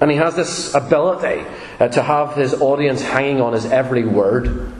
And 0.00 0.10
he 0.10 0.16
has 0.16 0.34
this 0.34 0.74
ability 0.74 1.46
uh, 1.78 1.88
to 1.88 2.02
have 2.02 2.34
his 2.34 2.54
audience 2.54 3.02
hanging 3.02 3.40
on 3.40 3.52
his 3.52 3.66
every 3.66 4.04
word. 4.04 4.72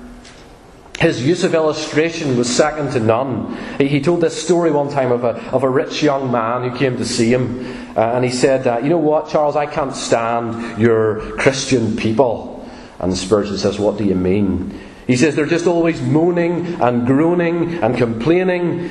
His 0.98 1.26
use 1.26 1.44
of 1.44 1.54
illustration 1.54 2.38
was 2.38 2.54
second 2.54 2.92
to 2.92 3.00
none. 3.00 3.54
He 3.78 4.00
told 4.00 4.22
this 4.22 4.42
story 4.42 4.70
one 4.70 4.88
time 4.88 5.12
of 5.12 5.24
a, 5.24 5.36
of 5.50 5.62
a 5.62 5.68
rich 5.68 6.02
young 6.02 6.32
man 6.32 6.68
who 6.68 6.76
came 6.76 6.96
to 6.96 7.04
see 7.04 7.30
him. 7.30 7.60
Uh, 7.94 8.12
and 8.14 8.24
he 8.24 8.30
said, 8.30 8.66
uh, 8.66 8.78
You 8.78 8.88
know 8.88 8.98
what, 8.98 9.28
Charles, 9.28 9.56
I 9.56 9.66
can't 9.66 9.94
stand 9.94 10.80
your 10.80 11.36
Christian 11.36 11.96
people. 11.96 12.66
And 12.98 13.16
Spurgeon 13.16 13.58
says, 13.58 13.78
What 13.78 13.98
do 13.98 14.04
you 14.04 14.14
mean? 14.14 14.78
He 15.06 15.16
says, 15.16 15.36
They're 15.36 15.44
just 15.44 15.66
always 15.66 16.00
moaning 16.00 16.80
and 16.80 17.06
groaning 17.06 17.74
and 17.82 17.96
complaining. 17.96 18.90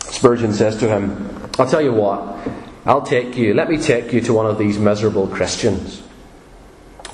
Spurgeon 0.00 0.52
says 0.52 0.76
to 0.78 0.88
him, 0.88 1.50
I'll 1.58 1.68
tell 1.68 1.82
you 1.82 1.92
what, 1.92 2.38
I'll 2.84 3.02
take 3.02 3.36
you, 3.36 3.54
let 3.54 3.68
me 3.70 3.78
take 3.78 4.12
you 4.12 4.20
to 4.22 4.34
one 4.34 4.46
of 4.46 4.58
these 4.58 4.78
miserable 4.78 5.26
Christians. 5.26 6.02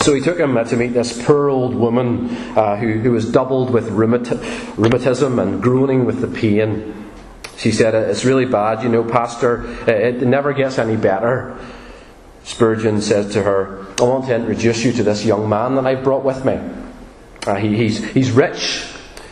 So 0.03 0.15
he 0.15 0.21
took 0.21 0.37
him 0.37 0.55
to 0.57 0.77
meet 0.77 0.95
this 0.95 1.25
poor 1.25 1.49
old 1.49 1.77
woman 1.77 2.29
uh, 2.57 2.77
who, 2.77 2.99
who 2.99 3.13
was 3.13 3.31
doubled 3.31 3.71
with 3.71 3.89
rheumatism 3.91 5.39
and 5.39 5.63
groaning 5.63 6.05
with 6.07 6.21
the 6.21 6.27
pain. 6.27 7.09
She 7.57 7.71
said, 7.71 7.95
It's 7.95 8.25
really 8.25 8.45
bad, 8.45 8.83
you 8.83 8.89
know, 8.89 9.05
Pastor. 9.05 9.65
It 9.89 10.23
never 10.23 10.53
gets 10.55 10.79
any 10.79 10.97
better. 10.97 11.57
Spurgeon 12.43 13.01
said 13.01 13.31
to 13.33 13.45
her, 13.45 13.87
I 14.01 14.03
want 14.03 14.27
to 14.27 14.35
introduce 14.35 14.85
you 14.85 14.93
to 14.95 15.05
this 15.05 15.25
young 15.25 15.49
man 15.49 15.77
that 15.77 15.87
I 15.87 15.95
brought 15.95 16.25
with 16.25 16.45
me. 16.45 16.59
Uh, 17.47 17.55
he, 17.55 17.77
he's, 17.77 18.05
he's 18.11 18.33
rich, 18.33 18.85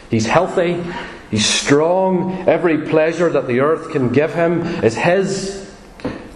he's 0.09 0.27
healthy, 0.27 0.85
he's 1.33 1.47
strong. 1.47 2.49
Every 2.49 2.87
pleasure 2.87 3.29
that 3.29 3.49
the 3.49 3.59
earth 3.59 3.91
can 3.91 4.13
give 4.13 4.35
him 4.35 4.63
is 4.85 4.95
his. 4.95 5.69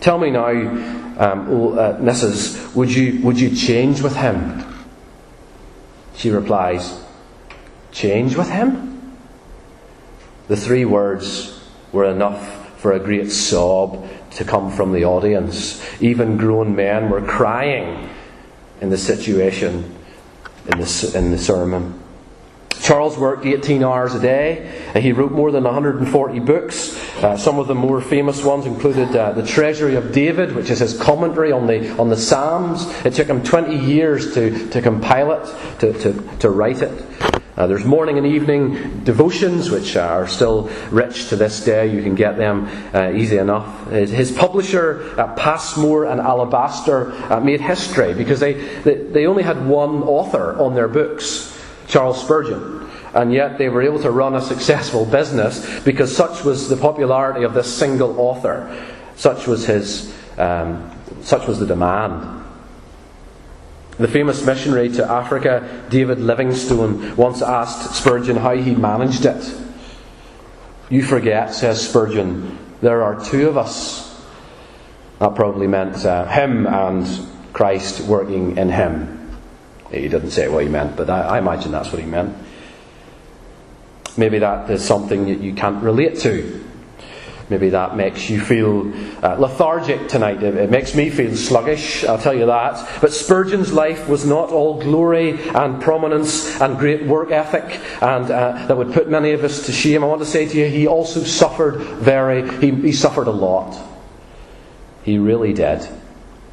Tell 0.01 0.19
me 0.19 0.31
now, 0.31 1.04
um, 1.17 1.47
oh, 1.49 1.75
uh, 1.75 1.99
Mrs., 2.01 2.75
would 2.75 2.93
you, 2.93 3.21
would 3.23 3.39
you 3.39 3.55
change 3.55 4.01
with 4.01 4.17
him? 4.17 4.65
She 6.17 6.31
replies, 6.31 7.01
Change 7.93 8.37
with 8.37 8.51
him? 8.51 9.17
The 10.49 10.57
three 10.57 10.85
words 10.85 11.65
were 11.93 12.05
enough 12.05 12.79
for 12.81 12.93
a 12.93 12.99
great 12.99 13.31
sob 13.31 14.07
to 14.33 14.45
come 14.45 14.71
from 14.71 14.93
the 14.93 15.05
audience. 15.05 15.83
Even 16.03 16.37
grown 16.37 16.75
men 16.75 17.09
were 17.09 17.23
crying 17.23 18.11
in 18.81 18.91
the 18.91 18.99
situation 18.99 19.95
in 20.67 20.81
the, 20.81 21.13
in 21.15 21.31
the 21.31 21.39
sermon. 21.39 22.01
Charles 22.85 23.17
worked 23.17 23.47
18 23.47 23.83
hours 23.83 24.15
a 24.15 24.21
day. 24.21 24.71
He 25.01 25.13
wrote 25.13 25.33
more 25.33 25.51
than 25.51 25.65
140 25.65 26.39
books. 26.41 26.95
Uh, 27.17 27.35
some 27.35 27.59
of 27.59 27.67
the 27.67 27.75
more 27.75 28.03
famous 28.03 28.45
ones 28.45 28.67
included 28.67 29.17
uh, 29.17 29.33
The 29.33 29.43
Treasury 29.43 29.95
of 29.95 30.13
David, 30.13 30.55
which 30.55 30.69
is 30.69 30.81
his 30.81 31.01
commentary 31.01 31.51
on 31.51 31.67
the, 31.67 31.97
on 31.99 32.11
the 32.11 32.17
Psalms. 32.19 32.87
It 33.07 33.15
took 33.15 33.27
him 33.27 33.43
20 33.43 33.75
years 33.75 34.35
to, 34.35 34.69
to 34.69 34.83
compile 34.83 35.33
it, 35.33 35.79
to, 35.79 35.93
to, 35.95 36.37
to 36.41 36.51
write 36.51 36.83
it. 36.83 36.93
Uh, 37.57 37.67
there's 37.67 37.87
morning 37.87 38.19
and 38.19 38.27
evening 38.27 39.03
devotions, 39.03 39.71
which 39.71 39.97
are 39.97 40.29
still 40.29 40.69
rich 40.91 41.31
to 41.31 41.37
this 41.37 41.65
day. 41.65 41.91
You 41.91 42.03
can 42.03 42.15
get 42.15 42.37
them 42.37 42.69
uh, 42.93 43.13
easy 43.13 43.39
enough. 43.39 43.89
His 43.93 44.31
publisher, 44.31 45.19
uh, 45.19 45.35
Passmore 45.37 46.05
and 46.05 46.21
Alabaster, 46.21 47.13
uh, 47.33 47.41
made 47.41 47.63
history 47.63 48.13
because 48.13 48.41
they, 48.41 48.53
they, 48.83 48.97
they 48.97 49.27
only 49.27 49.43
had 49.43 49.67
one 49.67 50.03
author 50.03 50.61
on 50.61 50.75
their 50.75 50.89
books. 50.89 51.54
Charles 51.89 52.23
Spurgeon. 52.23 52.91
And 53.15 53.33
yet 53.33 53.59
they 53.59 53.69
were 53.69 53.83
able 53.83 54.01
to 54.03 54.11
run 54.11 54.35
a 54.35 54.41
successful 54.41 55.05
business 55.05 55.81
because 55.85 56.15
such 56.15 56.45
was 56.45 56.69
the 56.69 56.77
popularity 56.77 57.45
of 57.45 57.55
this 57.55 57.73
single 57.73 58.19
author. 58.19 58.85
Such 59.17 59.47
was 59.47 59.67
his, 59.67 60.13
um, 60.37 60.91
such 61.23 61.47
was 61.47 61.61
the 61.61 61.67
demand. 61.67 62.45
The 63.99 64.09
famous 64.09 64.45
missionary 64.45 64.89
to 64.91 65.09
Africa, 65.09 65.87
David 65.89 66.19
Livingstone, 66.19 67.15
once 67.15 67.43
asked 67.43 67.95
Spurgeon 67.95 68.37
how 68.37 68.57
he 68.57 68.75
managed 68.75 69.25
it. 69.25 69.55
You 70.91 71.05
forget, 71.05 71.55
says 71.55 71.89
Spurgeon, 71.89 72.59
there 72.81 73.05
are 73.05 73.25
two 73.25 73.49
of 73.49 73.57
us. 73.57 74.21
That 75.21 75.37
probably 75.37 75.69
meant 75.69 76.05
uh, 76.05 76.27
him 76.27 76.67
and 76.67 77.07
Christ 77.53 78.01
working 78.01 78.59
in 78.59 78.69
him. 78.69 79.24
He 79.91 80.09
didn't 80.09 80.31
say 80.31 80.49
what 80.49 80.65
he 80.65 80.69
meant, 80.69 80.97
but 80.97 81.11
I, 81.11 81.23
I 81.23 81.39
imagine 81.39 81.73
that's 81.73 81.93
what 81.93 82.01
he 82.01 82.07
meant. 82.07 82.37
Maybe 84.17 84.39
that 84.39 84.71
is 84.71 84.85
something 84.85 85.27
that 85.27 85.41
you 85.41 85.55
can't 85.55 85.83
relate 85.83 86.19
to. 86.21 86.65
Maybe 87.51 87.69
that 87.71 87.95
makes 87.95 88.31
you 88.31 88.41
feel 88.41 88.91
uh, 89.23 89.37
lethargic 89.39 90.09
tonight. 90.09 90.43
It, 90.43 90.55
it, 90.55 90.71
makes 90.71 90.95
me 90.95 91.11
feel 91.11 91.37
sluggish, 91.37 92.03
I'll 92.05 92.19
tell 92.19 92.33
you 92.33 92.47
that. 92.47 93.01
But 93.03 93.13
Spurgeon's 93.13 93.71
life 93.71 94.09
was 94.09 94.25
not 94.25 94.49
all 94.49 94.81
glory 94.81 95.39
and 95.51 95.81
prominence 95.83 96.59
and 96.61 96.79
great 96.79 97.05
work 97.05 97.31
ethic, 97.31 97.81
and 98.01 98.31
uh, 98.31 98.67
that 98.67 98.77
would 98.77 98.95
put 98.95 99.11
many 99.11 99.33
of 99.33 99.45
us 99.45 99.67
to 99.67 99.73
shame. 99.73 100.03
I 100.03 100.07
want 100.07 100.21
to 100.21 100.27
say 100.27 100.49
to 100.49 100.59
you, 100.59 100.67
he 100.67 100.87
also 100.87 101.23
suffered 101.23 101.81
very, 101.81 102.49
he, 102.61 102.71
he 102.71 102.93
suffered 102.93 103.27
a 103.27 103.33
lot. 103.33 103.79
He 105.03 105.19
really 105.19 105.53
did. 105.53 105.87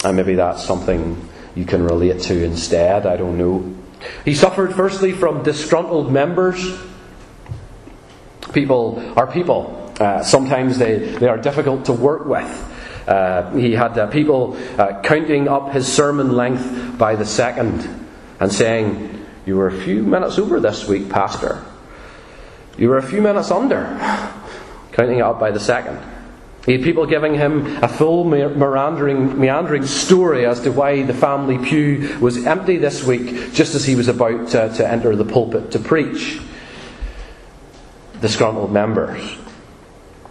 And 0.04 0.18
maybe 0.18 0.36
that's 0.36 0.64
something 0.64 1.30
you 1.56 1.66
can 1.66 1.84
relate 1.84 2.22
to 2.22 2.44
instead. 2.44 3.06
I 3.06 3.18
don't 3.18 3.38
know. 3.38 3.76
He 4.26 4.34
suffered 4.34 4.74
firstly 4.74 5.12
from 5.12 5.44
disgruntled 5.44 6.12
members. 6.12 6.80
People 8.54 9.14
are 9.18 9.28
people. 9.28 9.94
Uh, 10.00 10.24
sometimes 10.24 10.78
they, 10.78 10.98
they 10.98 11.28
are 11.28 11.38
difficult 11.38 11.86
to 11.86 11.94
work 11.94 12.26
with. 12.26 12.68
Uh, 13.08 13.52
he 13.56 13.74
had 13.74 13.98
uh, 13.98 14.08
people 14.08 14.58
uh, 14.78 15.02
counting 15.02 15.48
up 15.48 15.72
his 15.72 15.92
sermon 15.92 16.36
length 16.36 16.98
by 16.98 17.16
the 17.16 17.26
second 17.26 18.08
and 18.40 18.52
saying, 18.52 19.26
You 19.46 19.58
were 19.58 19.68
a 19.68 19.82
few 19.84 20.04
minutes 20.04 20.40
over 20.40 20.60
this 20.60 20.88
week, 20.88 21.10
Pastor. 21.10 21.64
You 22.78 22.90
were 22.90 22.98
a 22.98 23.04
few 23.04 23.22
minutes 23.22 23.52
under, 23.52 23.84
counting 24.92 25.20
it 25.20 25.22
up 25.22 25.40
by 25.40 25.52
the 25.52 25.60
second. 25.60 26.00
He 26.66 26.74
had 26.74 26.84
people 26.84 27.08
giving 27.08 27.34
him 27.34 27.84
a 27.84 27.88
full 27.88 28.24
meandering, 28.24 29.40
meandering 29.40 29.86
story 29.86 30.46
as 30.46 30.60
to 30.62 30.72
why 30.72 31.02
the 31.02 31.14
family 31.14 31.58
pew 31.58 32.20
was 32.20 32.46
empty 32.46 32.78
this 32.78 33.04
week, 33.04 33.54
just 33.54 33.74
as 33.74 33.84
he 33.84 33.96
was 33.96 34.08
about 34.08 34.50
to, 34.50 34.72
to 34.76 34.88
enter 34.88 35.16
the 35.16 35.26
pulpit 35.26 35.72
to 35.72 35.80
preach. 35.80 36.40
Disgruntled 38.22 38.72
members. 38.72 39.38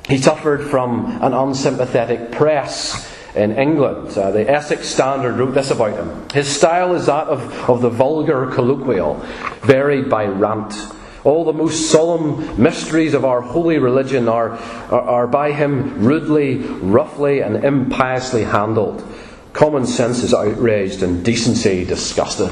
He 0.09 0.19
suffered 0.19 0.63
from 0.63 1.19
an 1.21 1.35
unsympathetic 1.35 2.31
press 2.31 3.09
in 3.35 3.59
England. 3.59 4.17
Uh, 4.17 4.31
the 4.31 4.49
Essex 4.49 4.89
Standard 4.89 5.37
wrote 5.37 5.55
this 5.55 5.71
about 5.71 5.93
him. 5.93 6.29
His 6.33 6.49
style 6.49 6.95
is 6.95 7.07
that 7.07 7.27
of, 7.27 7.53
of 7.69 7.81
the 7.81 7.91
vulgar 7.91 8.47
colloquial, 8.47 9.15
varied 9.63 10.09
by 10.09 10.27
rant. 10.27 10.75
All 11.25 11.45
the 11.45 11.53
most 11.53 11.91
solemn 11.91 12.61
mysteries 12.61 13.15
of 13.15 13.25
our 13.25 13.41
holy 13.41 13.79
religion 13.79 14.29
are, 14.29 14.51
are, 14.91 15.01
are 15.01 15.27
by 15.27 15.53
him 15.53 16.05
rudely, 16.05 16.57
roughly, 16.59 17.41
and 17.41 17.63
impiously 17.65 18.45
handled. 18.45 19.05
Common 19.53 19.87
sense 19.87 20.23
is 20.23 20.33
outraged 20.33 21.03
and 21.03 21.25
decency 21.25 21.85
disgusted. 21.85 22.51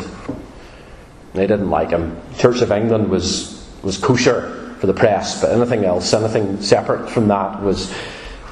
They 1.34 1.46
didn't 1.46 1.70
like 1.70 1.90
him. 1.90 2.20
Church 2.36 2.60
of 2.60 2.72
England 2.72 3.08
was, 3.08 3.68
was 3.82 3.96
kosher 3.96 4.74
for 4.80 4.86
the 4.86 4.94
press, 4.94 5.40
but 5.40 5.52
anything 5.52 5.84
else, 5.84 6.12
anything 6.12 6.60
separate 6.60 7.08
from 7.10 7.28
that, 7.28 7.62
was 7.62 7.92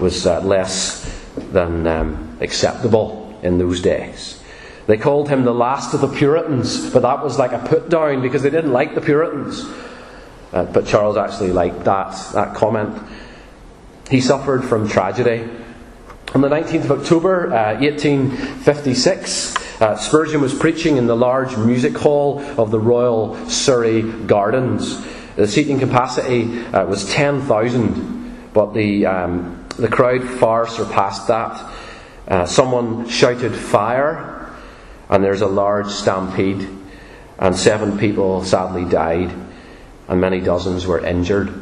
was 0.00 0.26
uh, 0.26 0.40
less 0.40 1.04
than 1.52 1.86
um, 1.86 2.36
acceptable 2.40 3.38
in 3.42 3.58
those 3.58 3.80
days. 3.80 4.42
They 4.86 4.96
called 4.96 5.28
him 5.28 5.44
the 5.44 5.54
last 5.54 5.94
of 5.94 6.00
the 6.00 6.08
Puritans, 6.08 6.90
but 6.90 7.02
that 7.02 7.24
was 7.24 7.38
like 7.38 7.52
a 7.52 7.58
put 7.58 7.88
down 7.88 8.22
because 8.22 8.42
they 8.42 8.50
didn't 8.50 8.72
like 8.72 8.94
the 8.94 9.00
Puritans. 9.00 9.64
Uh, 10.56 10.64
but 10.64 10.86
Charles 10.86 11.18
actually 11.18 11.52
liked 11.52 11.84
that, 11.84 12.16
that 12.32 12.54
comment. 12.54 12.98
He 14.10 14.22
suffered 14.22 14.64
from 14.64 14.88
tragedy. 14.88 15.46
On 16.34 16.40
the 16.40 16.48
19th 16.48 16.84
of 16.84 16.92
October, 16.92 17.52
uh, 17.52 17.78
1856, 17.78 19.82
uh, 19.82 19.96
Spurgeon 19.98 20.40
was 20.40 20.54
preaching 20.54 20.96
in 20.96 21.06
the 21.06 21.14
large 21.14 21.54
music 21.58 21.94
hall 21.94 22.40
of 22.56 22.70
the 22.70 22.80
Royal 22.80 23.36
Surrey 23.50 24.00
Gardens. 24.00 25.06
The 25.34 25.46
seating 25.46 25.78
capacity 25.78 26.64
uh, 26.68 26.86
was 26.86 27.04
10,000, 27.12 28.50
but 28.54 28.72
the, 28.72 29.04
um, 29.04 29.62
the 29.76 29.88
crowd 29.88 30.24
far 30.24 30.66
surpassed 30.66 31.28
that. 31.28 31.70
Uh, 32.26 32.46
someone 32.46 33.06
shouted 33.10 33.54
fire, 33.54 34.56
and 35.10 35.22
there's 35.22 35.42
a 35.42 35.46
large 35.46 35.88
stampede, 35.88 36.66
and 37.38 37.54
seven 37.54 37.98
people 37.98 38.42
sadly 38.42 38.86
died, 38.86 39.45
and 40.08 40.20
many 40.20 40.40
dozens 40.40 40.86
were 40.86 41.04
injured 41.04 41.52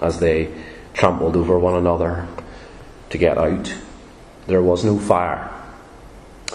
as 0.00 0.20
they 0.20 0.52
trampled 0.94 1.36
over 1.36 1.58
one 1.58 1.74
another 1.74 2.26
to 3.10 3.18
get 3.18 3.38
out. 3.38 3.74
There 4.46 4.62
was 4.62 4.84
no 4.84 4.98
fire. 4.98 5.50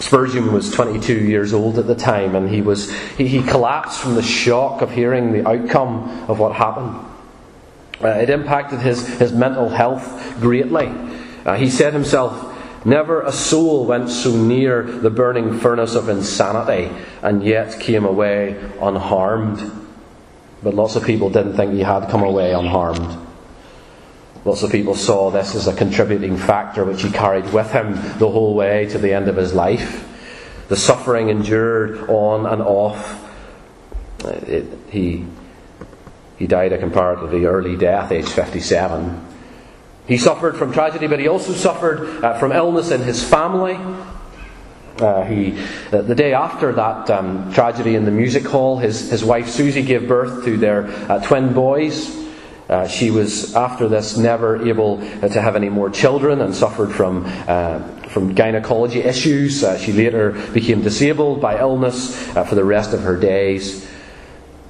Spurgeon 0.00 0.52
was 0.52 0.72
22 0.72 1.14
years 1.14 1.52
old 1.52 1.78
at 1.78 1.86
the 1.86 1.94
time, 1.94 2.34
and 2.34 2.50
he, 2.50 2.60
was, 2.60 2.92
he, 3.16 3.28
he 3.28 3.42
collapsed 3.42 4.00
from 4.00 4.16
the 4.16 4.22
shock 4.22 4.82
of 4.82 4.90
hearing 4.90 5.32
the 5.32 5.48
outcome 5.48 6.24
of 6.28 6.40
what 6.40 6.52
happened. 6.52 6.96
Uh, 8.02 8.08
it 8.08 8.28
impacted 8.28 8.80
his, 8.80 9.06
his 9.18 9.32
mental 9.32 9.68
health 9.68 10.40
greatly. 10.40 10.92
Uh, 11.46 11.54
he 11.54 11.70
said 11.70 11.92
himself, 11.92 12.50
Never 12.84 13.22
a 13.22 13.32
soul 13.32 13.86
went 13.86 14.10
so 14.10 14.36
near 14.36 14.82
the 14.82 15.08
burning 15.08 15.58
furnace 15.58 15.94
of 15.94 16.08
insanity 16.08 16.94
and 17.22 17.42
yet 17.42 17.80
came 17.80 18.04
away 18.04 18.60
unharmed. 18.80 19.83
But 20.64 20.74
lots 20.74 20.96
of 20.96 21.04
people 21.04 21.28
didn't 21.28 21.56
think 21.56 21.74
he 21.74 21.80
had 21.80 22.08
come 22.08 22.22
away 22.22 22.54
unharmed. 22.54 23.18
Lots 24.46 24.62
of 24.62 24.72
people 24.72 24.94
saw 24.94 25.30
this 25.30 25.54
as 25.54 25.68
a 25.68 25.74
contributing 25.74 26.38
factor 26.38 26.84
which 26.84 27.02
he 27.02 27.10
carried 27.10 27.52
with 27.52 27.70
him 27.70 27.94
the 28.18 28.30
whole 28.30 28.54
way 28.54 28.86
to 28.86 28.98
the 28.98 29.12
end 29.12 29.28
of 29.28 29.36
his 29.36 29.52
life. 29.52 30.08
The 30.68 30.76
suffering 30.76 31.28
endured 31.28 32.08
on 32.08 32.46
and 32.46 32.62
off. 32.62 33.22
It, 34.24 34.64
he, 34.88 35.26
he 36.38 36.46
died 36.46 36.72
a 36.72 36.78
comparatively 36.78 37.44
early 37.44 37.76
death, 37.76 38.10
age 38.10 38.28
57. 38.28 39.26
He 40.06 40.16
suffered 40.16 40.56
from 40.56 40.72
tragedy, 40.72 41.08
but 41.08 41.20
he 41.20 41.28
also 41.28 41.52
suffered 41.52 42.24
uh, 42.24 42.38
from 42.38 42.52
illness 42.52 42.90
in 42.90 43.02
his 43.02 43.22
family. 43.22 43.78
Uh, 44.98 45.24
he, 45.24 45.58
uh, 45.92 46.02
the 46.02 46.14
day 46.14 46.34
after 46.34 46.72
that 46.72 47.10
um, 47.10 47.52
tragedy 47.52 47.96
in 47.96 48.04
the 48.04 48.12
music 48.12 48.44
hall, 48.46 48.78
his, 48.78 49.10
his 49.10 49.24
wife 49.24 49.48
Susie 49.48 49.82
gave 49.82 50.06
birth 50.06 50.44
to 50.44 50.56
their 50.56 50.86
uh, 51.10 51.20
twin 51.20 51.52
boys. 51.52 52.16
Uh, 52.68 52.86
she 52.86 53.10
was, 53.10 53.56
after 53.56 53.88
this, 53.88 54.16
never 54.16 54.66
able 54.66 55.00
uh, 55.02 55.28
to 55.28 55.42
have 55.42 55.56
any 55.56 55.68
more 55.68 55.90
children 55.90 56.40
and 56.40 56.54
suffered 56.54 56.92
from, 56.92 57.24
uh, 57.48 57.80
from 58.08 58.34
gynecology 58.34 59.00
issues. 59.00 59.64
She 59.80 59.92
later 59.92 60.30
became 60.52 60.80
disabled 60.82 61.40
by 61.40 61.58
illness 61.58 62.16
for 62.32 62.54
the 62.54 62.64
rest 62.64 62.94
of 62.94 63.00
her 63.00 63.18
days. 63.18 63.90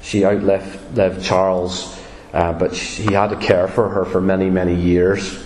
She 0.01 0.25
outlived 0.25 1.23
Charles, 1.23 2.01
but 2.33 2.75
he 2.75 3.13
had 3.13 3.29
to 3.29 3.37
care 3.37 3.69
for 3.69 3.91
her 3.91 4.05
for 4.05 4.21
many, 4.21 4.51
many 4.51 4.75
years. 4.75 5.45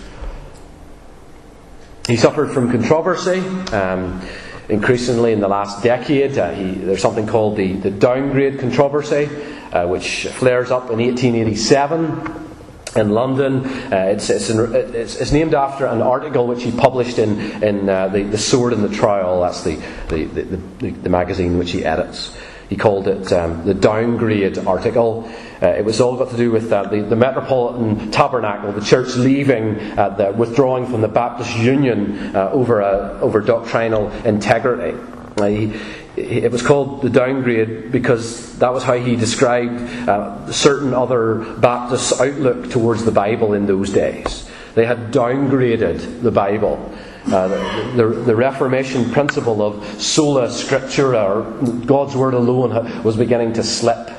He 2.07 2.15
suffered 2.15 2.51
from 2.51 2.71
controversy. 2.71 3.39
Um, 3.71 4.21
increasingly 4.69 5.33
in 5.33 5.39
the 5.39 5.47
last 5.47 5.83
decade, 5.83 6.31
he, 6.31 6.71
there's 6.73 7.01
something 7.01 7.27
called 7.27 7.57
the, 7.57 7.73
the 7.73 7.91
downgrade 7.91 8.59
controversy 8.59 9.27
uh, 9.71 9.87
which 9.87 10.27
flares 10.27 10.71
up 10.71 10.89
in 10.89 10.99
1887 10.99 12.47
in 12.95 13.09
London. 13.09 13.65
Uh, 13.65 14.09
it's, 14.11 14.29
it's, 14.29 14.49
it's, 14.49 15.15
it's, 15.15 15.31
named 15.31 15.53
after 15.53 15.85
an 15.85 16.01
article 16.01 16.47
which 16.47 16.63
he 16.63 16.71
published 16.71 17.19
in, 17.19 17.39
in 17.63 17.87
uh, 17.87 18.07
the, 18.07 18.23
the 18.23 18.37
Sword 18.37 18.73
and 18.73 18.83
the 18.83 18.89
Trowel. 18.89 19.41
That's 19.41 19.63
the, 19.63 19.75
the, 20.07 20.25
the, 20.25 20.89
the, 20.91 21.09
magazine 21.09 21.57
which 21.57 21.71
he 21.71 21.85
edits. 21.85 22.35
He 22.69 22.75
called 22.75 23.07
it 23.07 23.33
um, 23.33 23.65
the 23.65 23.73
downgrade 23.73 24.59
article. 24.59 25.29
Uh, 25.61 25.69
it 25.69 25.83
was 25.83 25.99
all 25.99 26.15
got 26.15 26.29
to 26.29 26.37
do 26.37 26.51
with 26.51 26.71
uh, 26.71 26.83
the, 26.83 27.01
the 27.01 27.15
Metropolitan 27.15 28.11
Tabernacle, 28.11 28.71
the 28.71 28.85
church 28.85 29.15
leaving, 29.15 29.79
uh, 29.97 30.09
the 30.09 30.31
withdrawing 30.31 30.85
from 30.85 31.01
the 31.01 31.07
Baptist 31.07 31.57
Union 31.57 32.35
uh, 32.35 32.51
over, 32.51 32.83
over 32.83 33.41
doctrinal 33.41 34.11
integrity. 34.23 34.95
He, 35.39 35.73
it 36.15 36.51
was 36.51 36.61
called 36.61 37.01
the 37.01 37.09
downgrade 37.09 37.91
because 37.91 38.57
that 38.59 38.73
was 38.73 38.83
how 38.83 38.95
he 38.95 39.15
described 39.15 39.81
uh, 40.07 40.51
certain 40.51 40.93
other 40.93 41.35
Baptists' 41.59 42.19
outlook 42.19 42.69
towards 42.69 43.05
the 43.05 43.11
Bible 43.11 43.53
in 43.53 43.65
those 43.65 43.89
days. 43.89 44.49
They 44.75 44.85
had 44.85 45.11
downgraded 45.11 46.21
the 46.21 46.31
Bible. 46.31 46.93
Uh, 47.31 47.95
the, 47.95 48.07
the, 48.07 48.35
Reformation 48.35 49.11
principle 49.11 49.61
of 49.61 50.01
sola 50.01 50.47
scriptura, 50.47 51.29
or 51.29 51.85
God's 51.85 52.15
word 52.15 52.33
alone, 52.33 53.03
was 53.03 53.15
beginning 53.15 53.53
to 53.53 53.63
slip. 53.63 54.09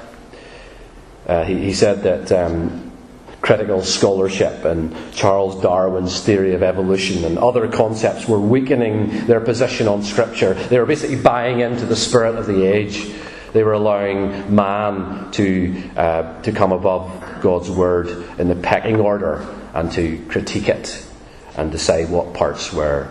Uh, 1.27 1.45
he, 1.45 1.59
he, 1.59 1.73
said 1.73 2.05
that 2.05 2.31
um, 2.31 2.93
critical 3.41 3.83
scholarship 3.83 4.65
and 4.65 4.95
Charles 5.13 5.61
Darwin's 5.61 6.21
theory 6.23 6.55
of 6.55 6.63
evolution 6.63 7.25
and 7.25 7.37
other 7.37 7.67
concepts 7.67 8.29
were 8.29 8.39
weakening 8.39 9.27
their 9.27 9.41
position 9.41 9.89
on 9.89 10.05
Scripture. 10.05 10.55
They 10.55 10.79
were 10.79 10.87
basically 10.87 11.21
buying 11.21 11.61
into 11.61 11.87
the 11.87 11.97
spirit 11.97 12.37
of 12.37 12.47
the 12.47 12.63
age. 12.63 13.11
They 13.53 13.65
were 13.65 13.73
allowing 13.73 14.55
man 14.55 15.33
to, 15.33 15.83
uh, 15.97 16.43
to 16.43 16.53
come 16.53 16.71
above 16.71 17.41
God's 17.41 17.71
Word 17.71 18.09
in 18.39 18.47
the 18.47 18.55
pecking 18.55 19.01
order 19.01 19.45
and 19.75 19.91
to 19.93 20.25
critique 20.29 20.69
it 20.69 21.10
and 21.57 21.71
decide 21.71 22.11
what 22.11 22.35
parts 22.35 22.73
were, 22.73 23.09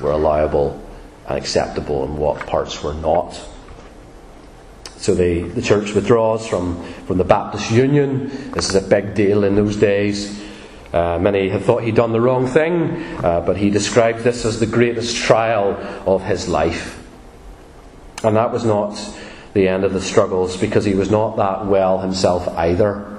were 0.00 0.12
allowable 0.12 0.80
and 1.28 1.38
acceptable 1.38 2.04
and 2.04 2.16
what 2.16 2.46
parts 2.46 2.82
were 2.82 2.94
not. 2.94 3.40
So 4.96 5.14
the, 5.14 5.42
the 5.42 5.62
church 5.62 5.94
withdraws 5.94 6.46
from, 6.46 6.82
from 7.06 7.18
the 7.18 7.24
Baptist 7.24 7.70
Union. 7.70 8.28
This 8.52 8.68
is 8.68 8.76
a 8.76 8.80
big 8.80 9.14
deal 9.14 9.44
in 9.44 9.56
those 9.56 9.76
days. 9.76 10.40
Uh, 10.92 11.18
many 11.18 11.48
had 11.48 11.62
thought 11.62 11.82
he'd 11.82 11.96
done 11.96 12.12
the 12.12 12.20
wrong 12.20 12.46
thing, 12.46 13.02
uh, 13.24 13.42
but 13.44 13.56
he 13.56 13.70
described 13.70 14.20
this 14.20 14.44
as 14.44 14.60
the 14.60 14.66
greatest 14.66 15.16
trial 15.16 15.72
of 16.06 16.22
his 16.22 16.48
life. 16.48 17.02
And 18.22 18.36
that 18.36 18.52
was 18.52 18.64
not 18.64 18.96
the 19.54 19.68
end 19.68 19.84
of 19.84 19.92
the 19.92 20.00
struggles 20.00 20.56
because 20.56 20.84
he 20.84 20.94
was 20.94 21.10
not 21.10 21.36
that 21.36 21.66
well 21.66 21.98
himself 21.98 22.46
either. 22.56 23.11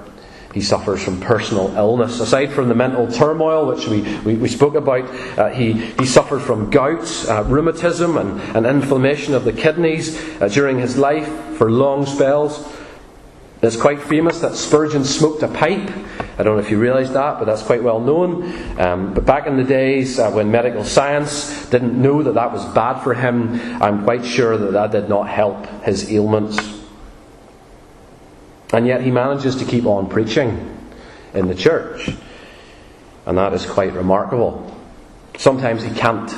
He 0.54 0.62
suffers 0.62 1.04
from 1.04 1.20
personal 1.20 1.76
illness. 1.76 2.20
Aside 2.20 2.52
from 2.52 2.70
the 2.70 2.76
mental 2.76 3.12
turmoil, 3.12 3.66
which 3.66 3.88
we, 3.88 4.02
we, 4.20 4.36
we 4.36 4.48
spoke 4.48 4.76
about, 4.76 5.10
uh, 5.38 5.50
he, 5.50 5.74
he 5.74 6.06
suffered 6.06 6.42
from 6.42 6.70
gout, 6.70 7.28
uh, 7.28 7.44
rheumatism, 7.46 8.18
and, 8.18 8.40
and 8.56 8.68
inflammation 8.68 9.34
of 9.34 9.46
the 9.46 9.54
kidneys 9.54 10.16
uh, 10.40 10.48
during 10.48 10.78
his 10.78 10.96
life 10.96 11.28
for 11.58 11.72
long 11.72 12.06
spells. 12.06 12.72
It's 13.64 13.78
quite 13.78 14.02
famous 14.04 14.42
that 14.42 14.56
Spurgeon 14.56 15.06
smoked 15.06 15.42
a 15.42 15.48
pipe. 15.48 15.90
I 16.38 16.44
don't 16.44 16.56
know 16.56 16.60
if 16.60 16.70
you 16.70 16.78
realise 16.78 17.10
that, 17.12 17.40
but 17.40 17.46
that's 17.46 17.64
quite 17.64 17.82
well 17.82 18.00
known. 18.00 18.44
Um, 18.80 19.14
but 19.14 19.26
back 19.26 19.48
in 19.48 19.58
the 19.58 19.64
days 19.64 20.20
uh, 20.20 20.30
when 20.32 20.52
medical 20.52 20.84
science 20.84 21.68
didn't 21.70 22.00
know 22.00 22.22
that 22.24 22.34
that 22.34 22.52
was 22.52 22.66
bad 22.74 23.02
for 23.02 23.14
him, 23.14 23.54
I'm 23.82 24.04
quite 24.04 24.26
sure 24.26 24.58
that 24.58 24.74
that 24.74 24.92
did 24.92 25.10
not 25.10 25.30
help 25.30 25.66
his 25.84 26.12
ailments. 26.12 26.83
And 28.74 28.88
yet 28.88 29.02
he 29.02 29.12
manages 29.12 29.58
to 29.58 29.66
keep 29.66 29.86
on 29.86 30.10
preaching 30.10 30.76
in 31.36 31.48
the 31.48 31.56
church. 31.56 32.10
And 33.26 33.38
that 33.38 33.54
is 33.54 33.66
quite 33.66 33.94
remarkable. 33.94 34.70
Sometimes 35.38 35.84
he 35.84 35.94
can't. 35.94 36.34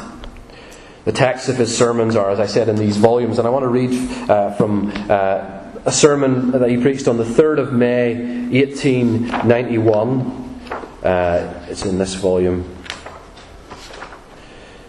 The 1.05 1.13
texts 1.13 1.49
of 1.49 1.57
his 1.57 1.75
sermons 1.75 2.15
are, 2.15 2.29
as 2.29 2.39
I 2.39 2.45
said, 2.45 2.69
in 2.69 2.75
these 2.75 2.97
volumes. 2.97 3.39
And 3.39 3.47
I 3.47 3.51
want 3.51 3.63
to 3.63 3.69
read 3.69 4.29
uh, 4.29 4.51
from 4.53 4.91
uh, 5.09 5.61
a 5.85 5.91
sermon 5.91 6.51
that 6.51 6.69
he 6.69 6.77
preached 6.77 7.07
on 7.07 7.17
the 7.17 7.23
3rd 7.23 7.59
of 7.59 7.71
May, 7.71 8.15
1891. 8.51 10.43
Uh, 11.03 11.65
it's 11.69 11.85
in 11.85 11.97
this 11.97 12.15
volume. 12.15 12.69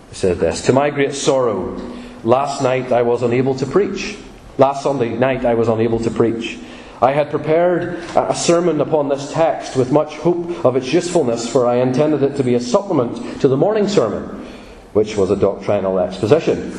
He 0.09 0.15
said 0.15 0.39
this 0.39 0.63
To 0.63 0.73
my 0.73 0.91
great 0.91 1.15
sorrow, 1.15 1.77
last 2.25 2.63
night 2.63 2.91
I 2.91 3.03
was 3.03 3.23
unable 3.23 3.55
to 3.57 3.67
preach. 3.67 4.17
Last 4.59 4.83
Sunday 4.83 5.11
night 5.11 5.45
I 5.45 5.55
was 5.55 5.69
unable 5.69 6.01
to 6.01 6.11
preach. 6.11 6.59
I 7.03 7.13
had 7.13 7.31
prepared 7.31 7.99
a 8.17 8.35
sermon 8.35 8.81
upon 8.81 9.09
this 9.09 9.31
text 9.33 9.77
with 9.77 9.93
much 9.93 10.15
hope 10.17 10.65
of 10.65 10.77
its 10.77 10.93
usefulness, 10.93 11.47
for 11.47 11.67
I 11.67 11.77
intended 11.77 12.23
it 12.23 12.37
to 12.37 12.45
be 12.45 12.55
a 12.55 12.61
supplement 12.61 13.41
to 13.43 13.49
the 13.49 13.57
morning 13.57 13.87
sermon, 13.87 14.47
which 14.95 15.17
was 15.17 15.31
a 15.31 15.37
doctrinal 15.37 15.99
exposition. 15.99 16.73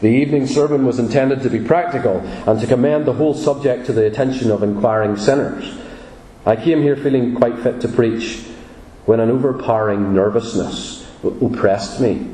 The 0.00 0.08
evening 0.08 0.46
sermon 0.46 0.86
was 0.86 0.98
intended 0.98 1.42
to 1.42 1.50
be 1.50 1.60
practical 1.60 2.20
and 2.46 2.58
to 2.60 2.66
commend 2.66 3.04
the 3.04 3.12
whole 3.12 3.34
subject 3.34 3.84
to 3.86 3.92
the 3.92 4.06
attention 4.06 4.50
of 4.50 4.62
inquiring 4.62 5.16
sinners. 5.16 5.76
I 6.46 6.56
came 6.56 6.80
here 6.80 6.96
feeling 6.96 7.34
quite 7.34 7.58
fit 7.58 7.82
to 7.82 7.88
preach 7.88 8.44
when 9.04 9.20
an 9.20 9.30
overpowering 9.30 10.14
nervousness 10.14 11.06
oppressed 11.22 12.00
me, 12.00 12.26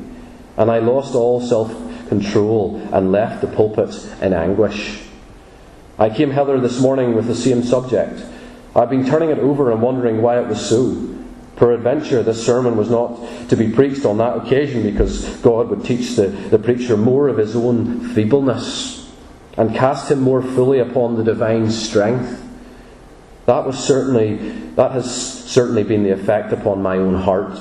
and 0.55 0.71
I 0.71 0.79
lost 0.79 1.15
all 1.15 1.41
self 1.41 1.69
control 2.07 2.77
and 2.93 3.11
left 3.11 3.41
the 3.41 3.47
pulpit 3.47 3.93
in 4.21 4.31
anguish. 4.31 5.04
I 5.97 6.09
came 6.09 6.31
hither 6.31 6.59
this 6.59 6.81
morning 6.81 7.15
with 7.15 7.27
the 7.27 7.35
same 7.35 7.63
subject. 7.63 8.21
I've 8.75 8.89
been 8.89 9.05
turning 9.05 9.29
it 9.29 9.39
over 9.39 9.71
and 9.71 9.81
wondering 9.81 10.21
why 10.21 10.39
it 10.39 10.47
was 10.47 10.69
so. 10.69 11.15
Peradventure, 11.55 12.21
this 12.21 12.45
sermon 12.45 12.75
was 12.75 12.89
not 12.89 13.49
to 13.49 13.55
be 13.55 13.71
preached 13.71 14.05
on 14.05 14.17
that 14.17 14.35
occasion 14.35 14.83
because 14.83 15.25
God 15.37 15.69
would 15.69 15.85
teach 15.85 16.17
the, 16.17 16.27
the 16.27 16.59
preacher 16.59 16.97
more 16.97 17.29
of 17.29 17.37
his 17.37 17.55
own 17.55 18.09
feebleness 18.13 19.09
and 19.55 19.73
cast 19.73 20.11
him 20.11 20.19
more 20.19 20.41
fully 20.41 20.79
upon 20.79 21.15
the 21.15 21.23
divine 21.23 21.71
strength. 21.71 22.41
That 23.45 23.65
was 23.65 23.79
certainly 23.79 24.35
that 24.75 24.91
has 24.91 25.45
certainly 25.45 25.83
been 25.83 26.03
the 26.03 26.11
effect 26.11 26.51
upon 26.51 26.81
my 26.81 26.97
own 26.97 27.21
heart. 27.21 27.57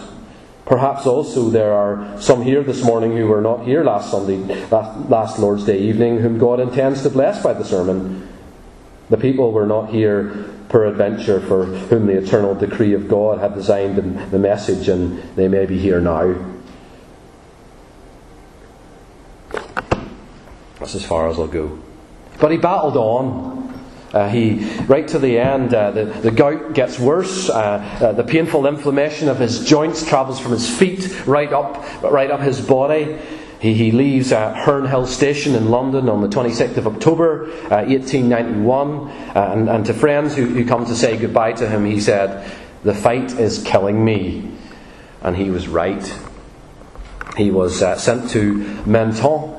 Perhaps 0.66 1.06
also 1.06 1.50
there 1.50 1.72
are 1.72 2.18
some 2.20 2.42
here 2.42 2.62
this 2.62 2.82
morning 2.82 3.16
who 3.16 3.26
were 3.26 3.42
not 3.42 3.64
here 3.64 3.84
last 3.84 4.10
Sunday, 4.10 4.38
last, 4.70 5.10
last 5.10 5.38
Lord's 5.38 5.64
Day 5.64 5.78
evening, 5.78 6.20
whom 6.20 6.38
God 6.38 6.58
intends 6.58 7.02
to 7.02 7.10
bless 7.10 7.42
by 7.42 7.52
the 7.52 7.64
sermon. 7.64 8.28
The 9.10 9.18
people 9.18 9.52
were 9.52 9.66
not 9.66 9.90
here 9.90 10.46
peradventure 10.70 11.40
for 11.40 11.66
whom 11.66 12.06
the 12.06 12.16
eternal 12.16 12.54
decree 12.54 12.94
of 12.94 13.08
God 13.08 13.38
had 13.38 13.54
designed 13.54 13.96
the 14.30 14.38
message, 14.38 14.88
and 14.88 15.22
they 15.36 15.48
may 15.48 15.66
be 15.66 15.78
here 15.78 16.00
now. 16.00 16.34
That's 20.78 20.94
as 20.94 21.04
far 21.04 21.28
as 21.28 21.38
I'll 21.38 21.46
go. 21.46 21.78
But 22.40 22.52
he 22.52 22.56
battled 22.56 22.96
on. 22.96 23.63
Uh, 24.14 24.28
he, 24.28 24.64
right 24.82 25.08
to 25.08 25.18
the 25.18 25.40
end, 25.40 25.74
uh, 25.74 25.90
the, 25.90 26.04
the 26.04 26.30
gout 26.30 26.72
gets 26.72 27.00
worse. 27.00 27.50
Uh, 27.50 27.54
uh, 28.00 28.12
the 28.12 28.22
painful 28.22 28.64
inflammation 28.64 29.28
of 29.28 29.40
his 29.40 29.66
joints 29.66 30.06
travels 30.06 30.38
from 30.38 30.52
his 30.52 30.70
feet 30.70 31.26
right 31.26 31.52
up, 31.52 31.84
right 32.04 32.30
up 32.30 32.40
his 32.40 32.60
body. 32.60 33.18
He, 33.58 33.74
he 33.74 33.90
leaves 33.90 34.30
uh, 34.30 34.54
Herne 34.54 34.86
Hill 34.86 35.08
Station 35.08 35.56
in 35.56 35.68
London 35.68 36.08
on 36.08 36.20
the 36.20 36.28
26th 36.28 36.76
of 36.76 36.86
October, 36.86 37.46
1891. 37.70 38.88
Uh, 38.90 39.32
and, 39.34 39.68
and, 39.68 39.86
to 39.86 39.92
friends 39.92 40.36
who, 40.36 40.46
who 40.46 40.64
come 40.64 40.86
to 40.86 40.94
say 40.94 41.16
goodbye 41.16 41.54
to 41.54 41.68
him, 41.68 41.84
he 41.84 42.00
said, 42.00 42.48
"The 42.84 42.94
fight 42.94 43.32
is 43.32 43.64
killing 43.64 44.04
me," 44.04 44.48
and 45.22 45.36
he 45.36 45.50
was 45.50 45.66
right. 45.66 46.20
He 47.36 47.50
was 47.50 47.80
sent 48.00 48.30
to 48.30 48.54
Menton 48.86 49.53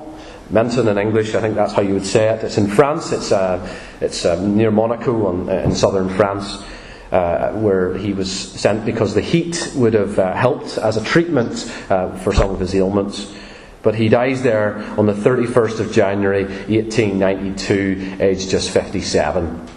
Menton 0.49 0.87
in 0.87 0.97
English, 0.97 1.33
I 1.33 1.41
think 1.41 1.55
that's 1.55 1.73
how 1.73 1.81
you 1.81 1.93
would 1.93 2.05
say 2.05 2.29
it. 2.29 2.43
It's 2.43 2.57
in 2.57 2.67
France, 2.67 3.11
it's, 3.11 3.31
uh, 3.31 3.67
it's 3.99 4.25
uh, 4.25 4.39
near 4.45 4.71
Monaco 4.71 5.27
on, 5.27 5.49
uh, 5.49 5.53
in 5.53 5.73
southern 5.73 6.09
France, 6.09 6.63
uh, 7.11 7.53
where 7.53 7.97
he 7.97 8.13
was 8.13 8.31
sent 8.31 8.85
because 8.85 9.13
the 9.13 9.21
heat 9.21 9.71
would 9.75 9.93
have 9.93 10.19
uh, 10.19 10.33
helped 10.33 10.77
as 10.77 10.97
a 10.97 11.03
treatment 11.03 11.71
uh, 11.89 12.15
for 12.19 12.33
some 12.33 12.51
of 12.51 12.59
his 12.59 12.75
ailments. 12.75 13.33
But 13.81 13.95
he 13.95 14.09
dies 14.09 14.41
there 14.41 14.77
on 14.97 15.05
the 15.05 15.13
31st 15.13 15.79
of 15.79 15.91
January 15.91 16.43
1892, 16.43 18.17
aged 18.19 18.49
just 18.49 18.71
57. 18.71 19.67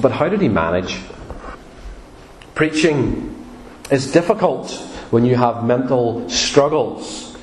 But 0.00 0.12
how 0.12 0.28
did 0.28 0.40
he 0.40 0.48
manage? 0.48 0.98
Preaching 2.54 3.34
is 3.90 4.12
difficult 4.12 4.72
when 5.10 5.24
you 5.24 5.36
have 5.36 5.64
mental 5.64 6.28
struggles. 6.28 7.33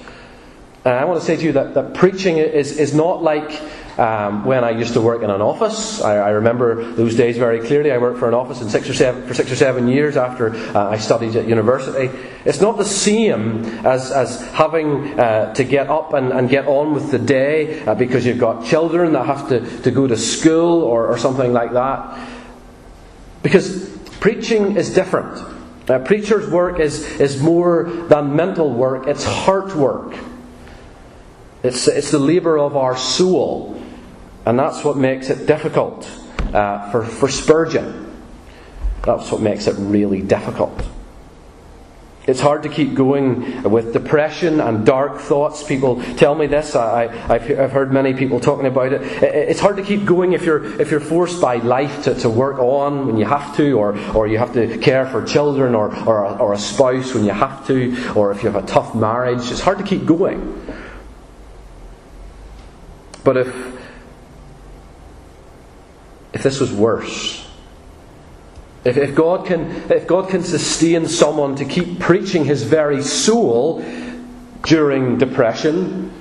And 0.84 0.96
I 0.96 1.06
want 1.06 1.20
to 1.20 1.26
say 1.26 1.36
to 1.36 1.44
you 1.44 1.52
that, 1.54 1.76
that 1.76 1.94
preaching 1.94 2.38
is, 2.38 2.78
is 2.80 2.94
not 2.96 3.22
like 3.22 3.62
um, 4.00 4.46
when 4.46 4.64
I 4.64 4.72
used 4.72 4.94
to 4.94 5.02
work 5.02 5.22
in 5.22 5.30
an 5.30 5.42
office. 5.42 6.02
I, 6.02 6.16
I, 6.16 6.30
remember 6.30 6.84
those 6.94 7.16
days 7.16 7.38
very 7.38 7.60
clearly. 7.60 7.92
I 7.92 8.00
worked 8.00 8.18
for 8.18 8.28
an 8.28 8.34
office 8.34 8.60
six 8.72 8.88
seven, 8.98 9.28
for 9.28 9.36
six 9.36 9.52
or 9.52 9.56
seven 9.56 9.88
years 9.88 10.18
after 10.18 10.56
uh, 10.56 10.90
I 10.90 10.98
studied 10.98 11.36
at 11.36 11.48
university. 11.48 12.10
It's 12.46 12.62
not 12.62 12.78
the 12.80 12.86
same 12.86 13.64
as, 13.86 14.10
as 14.12 14.42
having 14.54 15.20
uh, 15.20 15.54
to 15.54 15.64
get 15.64 15.88
up 15.88 16.14
and, 16.14 16.32
and 16.32 16.50
get 16.50 16.66
on 16.66 16.96
with 16.96 17.12
the 17.12 17.20
day 17.20 17.86
uh, 17.86 17.94
because 17.94 18.26
you've 18.26 18.40
got 18.40 18.66
children 18.66 19.14
that 19.14 19.28
have 19.28 19.50
to, 19.50 19.82
to 19.84 19.92
go 19.92 20.08
to 20.08 20.18
school 20.18 20.82
or, 20.82 21.06
or 21.06 21.18
something 21.20 21.54
like 21.54 21.74
that. 21.74 22.28
Because 23.44 23.88
preaching 24.20 24.78
is 24.78 24.94
different. 24.96 25.48
Preacher's 26.06 26.50
work 26.50 26.80
is, 26.80 27.04
is 27.20 27.42
more 27.42 27.84
than 27.84 28.36
mental 28.36 28.72
work, 28.72 29.06
it's 29.08 29.26
heart 29.26 29.76
work. 29.76 30.16
It's, 31.64 31.88
it's 31.88 32.12
the 32.12 32.20
labour 32.20 32.58
of 32.58 32.76
our 32.76 32.98
soul. 32.98 33.82
And 34.46 34.58
that's 34.58 34.84
what 34.84 34.98
makes 34.98 35.30
it 35.30 35.46
difficult 35.46 36.10
uh, 36.54 36.90
for, 36.92 37.06
for 37.06 37.30
Spurgeon. 37.30 38.12
That's 39.04 39.32
what 39.32 39.42
makes 39.42 39.68
it 39.68 39.76
really 39.78 40.22
difficult. 40.22 40.84
It's 42.28 42.40
hard 42.40 42.64
to 42.64 42.70
keep 42.70 42.94
going 42.94 43.64
with 43.64 43.94
depression 43.94 44.60
and 44.60 44.86
dark 44.86 45.20
thoughts. 45.20 45.64
People 45.64 46.04
tell 46.18 46.36
me 46.36 46.46
this. 46.46 46.76
I, 46.76 47.08
have 47.08 47.72
heard 47.72 47.92
many 47.92 48.14
people 48.14 48.40
talking 48.40 48.68
about 48.68 48.94
it. 48.94 49.02
It's 49.24 49.60
hard 49.60 49.78
to 49.78 49.84
keep 49.84 50.06
going 50.06 50.34
if 50.34 50.46
you're, 50.46 50.80
if 50.80 50.92
you're 50.92 51.00
forced 51.00 51.42
by 51.42 51.56
life 51.56 52.04
to, 52.04 52.14
to 52.16 52.30
work 52.30 52.60
on 52.60 53.08
when 53.08 53.18
you 53.18 53.26
have 53.26 53.56
to, 53.58 53.72
or, 53.72 53.98
or 54.16 54.28
you 54.28 54.38
have 54.38 54.54
to 54.54 54.78
care 54.78 55.08
for 55.08 55.26
children 55.26 55.74
or, 55.74 55.88
or, 56.08 56.26
a, 56.26 56.36
or 56.36 56.54
a 56.54 56.60
spouse 56.60 57.16
when 57.16 57.26
you 57.26 57.32
have 57.32 57.66
to, 57.68 58.14
or 58.14 58.32
if 58.32 58.44
you 58.44 58.52
have 58.52 58.64
a 58.64 58.68
tough 58.68 58.94
marriage. 58.94 59.50
It's 59.50 59.62
hard 59.62 59.80
to 59.80 59.84
keep 59.84 60.06
going. 60.06 60.62
But 63.24 63.38
if, 63.38 63.82
if 66.34 66.44
this 66.44 66.60
was 66.60 66.72
worse, 66.72 67.48
If, 68.84 68.98
if, 68.98 69.14
God 69.14 69.46
can, 69.46 69.70
if 69.92 70.08
God 70.08 70.30
can 70.30 70.42
sustain 70.42 71.06
someone 71.06 71.56
to 71.58 71.66
keep 71.66 72.00
preaching 72.00 72.46
his 72.46 72.64
very 72.64 73.04
soul 73.04 73.86
during 74.64 75.20
depression, 75.20 76.12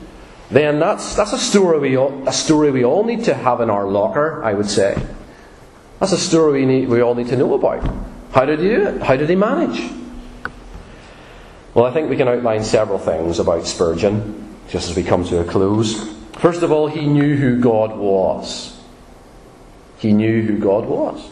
then 0.51 0.79
that's, 0.79 1.15
that's 1.15 1.33
a, 1.33 1.39
story 1.39 1.79
we 1.79 1.97
all, 1.97 2.29
a 2.29 2.33
story 2.33 2.71
we 2.71 2.85
all 2.85 3.03
need 3.03 3.25
to 3.25 3.35
have 3.35 3.63
in 3.63 3.71
our 3.71 3.89
locker, 3.89 4.45
I 4.45 4.53
would 4.53 4.69
say. 4.69 4.95
That's 6.01 6.13
a 6.13 6.19
story 6.19 6.61
we, 6.61 6.67
need, 6.67 6.89
we 6.91 7.01
all 7.01 7.15
need 7.15 7.29
to 7.29 7.37
know 7.37 7.55
about. 7.55 7.81
How 8.33 8.45
did 8.45 8.61
he 8.61 8.69
do 8.69 8.87
it? 8.89 9.03
How 9.03 9.17
did 9.17 9.31
he 9.31 9.37
manage? 9.37 9.81
Well, 11.73 11.87
I 11.87 11.93
think 11.93 12.11
we 12.11 12.17
can 12.17 12.29
outline 12.29 12.63
several 12.63 12.99
things 12.99 13.39
about 13.39 13.65
Spurgeon 13.67 14.37
just 14.69 14.91
as 14.91 14.97
we 14.97 15.03
come 15.03 15.25
to 15.25 15.41
a 15.41 15.45
close. 15.45 16.20
First 16.41 16.63
of 16.63 16.73
all, 16.73 16.89
he 16.89 17.07
knew 17.07 17.37
who 17.37 17.61
God 17.61 17.97
was. 17.97 18.81
He 19.99 20.15
knew 20.15 20.43
who 20.43 20.59
God 20.59 20.87
was. 20.87 21.31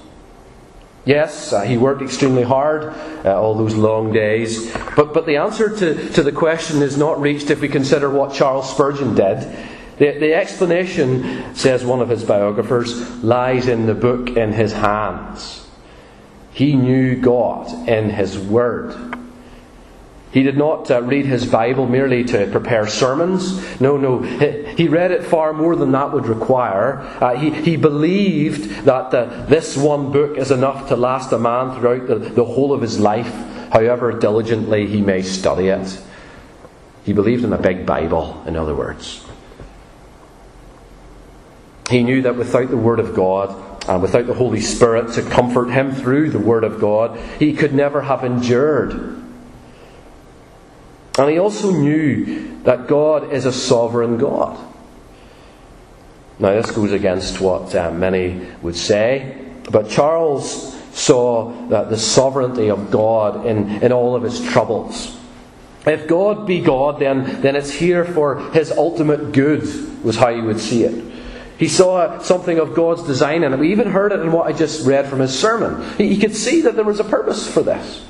Yes, 1.06 1.54
uh, 1.54 1.62
he 1.62 1.78
worked 1.78 2.02
extremely 2.02 2.42
hard 2.42 2.94
uh, 3.24 3.40
all 3.40 3.54
those 3.54 3.74
long 3.74 4.12
days. 4.12 4.70
But, 4.94 5.14
but 5.14 5.24
the 5.24 5.36
answer 5.36 5.74
to, 5.74 6.10
to 6.10 6.22
the 6.22 6.32
question 6.32 6.82
is 6.82 6.98
not 6.98 7.18
reached 7.18 7.48
if 7.48 7.62
we 7.62 7.68
consider 7.68 8.10
what 8.10 8.34
Charles 8.34 8.70
Spurgeon 8.70 9.14
did. 9.14 9.38
The, 9.96 10.18
the 10.18 10.34
explanation, 10.34 11.54
says 11.54 11.82
one 11.82 12.02
of 12.02 12.10
his 12.10 12.24
biographers, 12.24 13.24
lies 13.24 13.66
in 13.66 13.86
the 13.86 13.94
book 13.94 14.36
in 14.36 14.52
his 14.52 14.74
hands. 14.74 15.66
He 16.52 16.76
knew 16.76 17.16
God 17.16 17.88
in 17.88 18.10
his 18.10 18.38
word. 18.38 18.94
He 20.30 20.42
did 20.42 20.58
not 20.58 20.90
uh, 20.90 21.02
read 21.02 21.24
his 21.24 21.46
Bible 21.46 21.86
merely 21.86 22.22
to 22.24 22.46
prepare 22.50 22.86
sermons. 22.86 23.80
No, 23.80 23.96
no. 23.96 24.20
He 24.20 24.86
read 24.86 25.10
it 25.10 25.24
far 25.24 25.54
more 25.54 25.74
than 25.74 25.92
that 25.92 26.12
would 26.12 26.26
require. 26.26 26.98
Uh, 26.98 27.34
he, 27.34 27.50
he 27.50 27.76
believed 27.76 28.84
that 28.84 29.14
uh, 29.14 29.46
this 29.46 29.76
one 29.76 30.12
book 30.12 30.36
is 30.36 30.50
enough 30.50 30.88
to 30.88 30.96
last 30.96 31.32
a 31.32 31.38
man 31.38 31.78
throughout 31.78 32.06
the, 32.06 32.16
the 32.16 32.44
whole 32.44 32.74
of 32.74 32.82
his 32.82 33.00
life, 33.00 33.32
however 33.72 34.12
diligently 34.12 34.86
he 34.86 35.00
may 35.00 35.22
study 35.22 35.68
it. 35.68 36.02
He 37.04 37.14
believed 37.14 37.44
in 37.44 37.54
a 37.54 37.58
big 37.58 37.86
Bible, 37.86 38.42
in 38.46 38.54
other 38.54 38.74
words. 38.74 39.24
He 41.88 42.02
knew 42.02 42.20
that 42.22 42.36
without 42.36 42.68
the 42.68 42.76
Word 42.76 43.00
of 43.00 43.14
God, 43.14 43.64
and 43.88 44.02
without 44.02 44.26
the 44.26 44.34
Holy 44.34 44.60
Spirit 44.60 45.14
to 45.14 45.22
comfort 45.22 45.70
him 45.70 45.92
through 45.92 46.28
the 46.30 46.38
Word 46.38 46.64
of 46.64 46.78
God, 46.78 47.18
he 47.38 47.54
could 47.54 47.72
never 47.72 48.02
have 48.02 48.22
endured 48.24 49.24
and 51.18 51.30
he 51.30 51.38
also 51.38 51.70
knew 51.72 52.62
that 52.62 52.86
God 52.86 53.32
is 53.32 53.44
a 53.44 53.52
sovereign 53.52 54.18
God. 54.18 54.58
Now, 56.38 56.52
this 56.52 56.70
goes 56.70 56.92
against 56.92 57.40
what 57.40 57.74
uh, 57.74 57.90
many 57.90 58.46
would 58.62 58.76
say, 58.76 59.44
but 59.70 59.88
Charles 59.88 60.76
saw 60.92 61.50
that 61.68 61.90
the 61.90 61.98
sovereignty 61.98 62.70
of 62.70 62.90
God 62.90 63.44
in, 63.44 63.82
in 63.82 63.92
all 63.92 64.14
of 64.14 64.22
his 64.22 64.40
troubles. 64.40 65.18
If 65.84 66.06
God 66.06 66.46
be 66.46 66.60
God, 66.60 67.00
then, 67.00 67.40
then 67.40 67.56
it's 67.56 67.70
here 67.70 68.04
for 68.04 68.38
his 68.50 68.70
ultimate 68.70 69.32
good, 69.32 69.62
was 70.04 70.16
how 70.16 70.32
he 70.32 70.40
would 70.40 70.60
see 70.60 70.84
it. 70.84 71.04
He 71.58 71.66
saw 71.66 72.20
something 72.20 72.58
of 72.58 72.74
God's 72.74 73.02
design 73.02 73.42
in 73.42 73.52
it. 73.52 73.58
We 73.58 73.72
even 73.72 73.90
heard 73.90 74.12
it 74.12 74.20
in 74.20 74.30
what 74.30 74.46
I 74.46 74.52
just 74.52 74.86
read 74.86 75.08
from 75.08 75.18
his 75.18 75.36
sermon. 75.36 75.82
He, 75.98 76.14
he 76.14 76.20
could 76.20 76.36
see 76.36 76.60
that 76.62 76.76
there 76.76 76.84
was 76.84 77.00
a 77.00 77.04
purpose 77.04 77.52
for 77.52 77.62
this. 77.62 78.04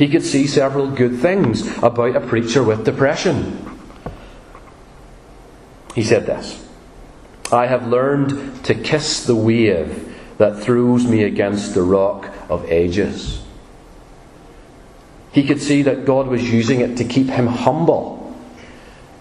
He 0.00 0.08
could 0.08 0.24
see 0.24 0.46
several 0.46 0.90
good 0.90 1.18
things 1.18 1.76
about 1.82 2.16
a 2.16 2.20
preacher 2.20 2.62
with 2.62 2.86
depression. 2.86 3.78
He 5.94 6.02
said 6.02 6.24
this 6.24 6.66
I 7.52 7.66
have 7.66 7.86
learned 7.86 8.64
to 8.64 8.74
kiss 8.74 9.26
the 9.26 9.36
wave 9.36 10.16
that 10.38 10.58
throws 10.60 11.04
me 11.04 11.24
against 11.24 11.74
the 11.74 11.82
rock 11.82 12.32
of 12.48 12.64
ages. 12.72 13.42
He 15.32 15.46
could 15.46 15.60
see 15.60 15.82
that 15.82 16.06
God 16.06 16.28
was 16.28 16.50
using 16.50 16.80
it 16.80 16.96
to 16.96 17.04
keep 17.04 17.28
him 17.28 17.46
humble. 17.46 18.34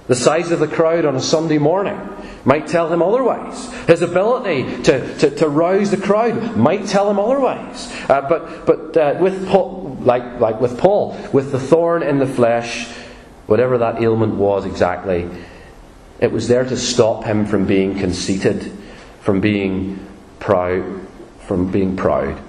The 0.08 0.16
size 0.16 0.50
of 0.52 0.62
the 0.62 0.68
crowd 0.68 1.04
on 1.04 1.18
a 1.18 1.22
Sunday 1.22 1.58
morning 1.58 2.00
might 2.46 2.68
tell 2.68 2.92
him 2.92 3.02
otherwise. 3.02 3.70
His 3.84 4.02
ability 4.02 4.84
to, 4.84 5.18
to, 5.18 5.30
to 5.30 5.50
rouse 5.50 5.92
the 5.92 5.98
crowd 5.98 6.56
might 6.56 6.88
tell 6.88 7.10
him 7.10 7.20
otherwise. 7.20 7.92
Uh, 8.10 8.22
but 8.30 8.66
but 8.66 8.96
uh, 8.96 9.18
with 9.20 9.46
like, 10.02 10.40
like 10.40 10.60
with 10.60 10.78
Paul, 10.78 11.18
with 11.34 11.52
the 11.52 11.60
thorn 11.60 12.04
in 12.04 12.20
the 12.20 12.28
flesh, 12.28 12.88
whatever 13.48 13.78
that 13.80 14.02
ailment 14.02 14.36
was 14.36 14.66
exactly, 14.66 15.30
it 16.20 16.32
was 16.32 16.48
there 16.48 16.66
to 16.66 16.78
stop 16.78 17.24
him 17.24 17.46
from 17.46 17.66
being 17.66 17.98
conceited, 17.98 18.72
from 19.22 19.42
being 19.42 20.06
proud, 20.40 21.08
from 21.48 21.72
being 21.72 21.96
proud. 21.96 22.40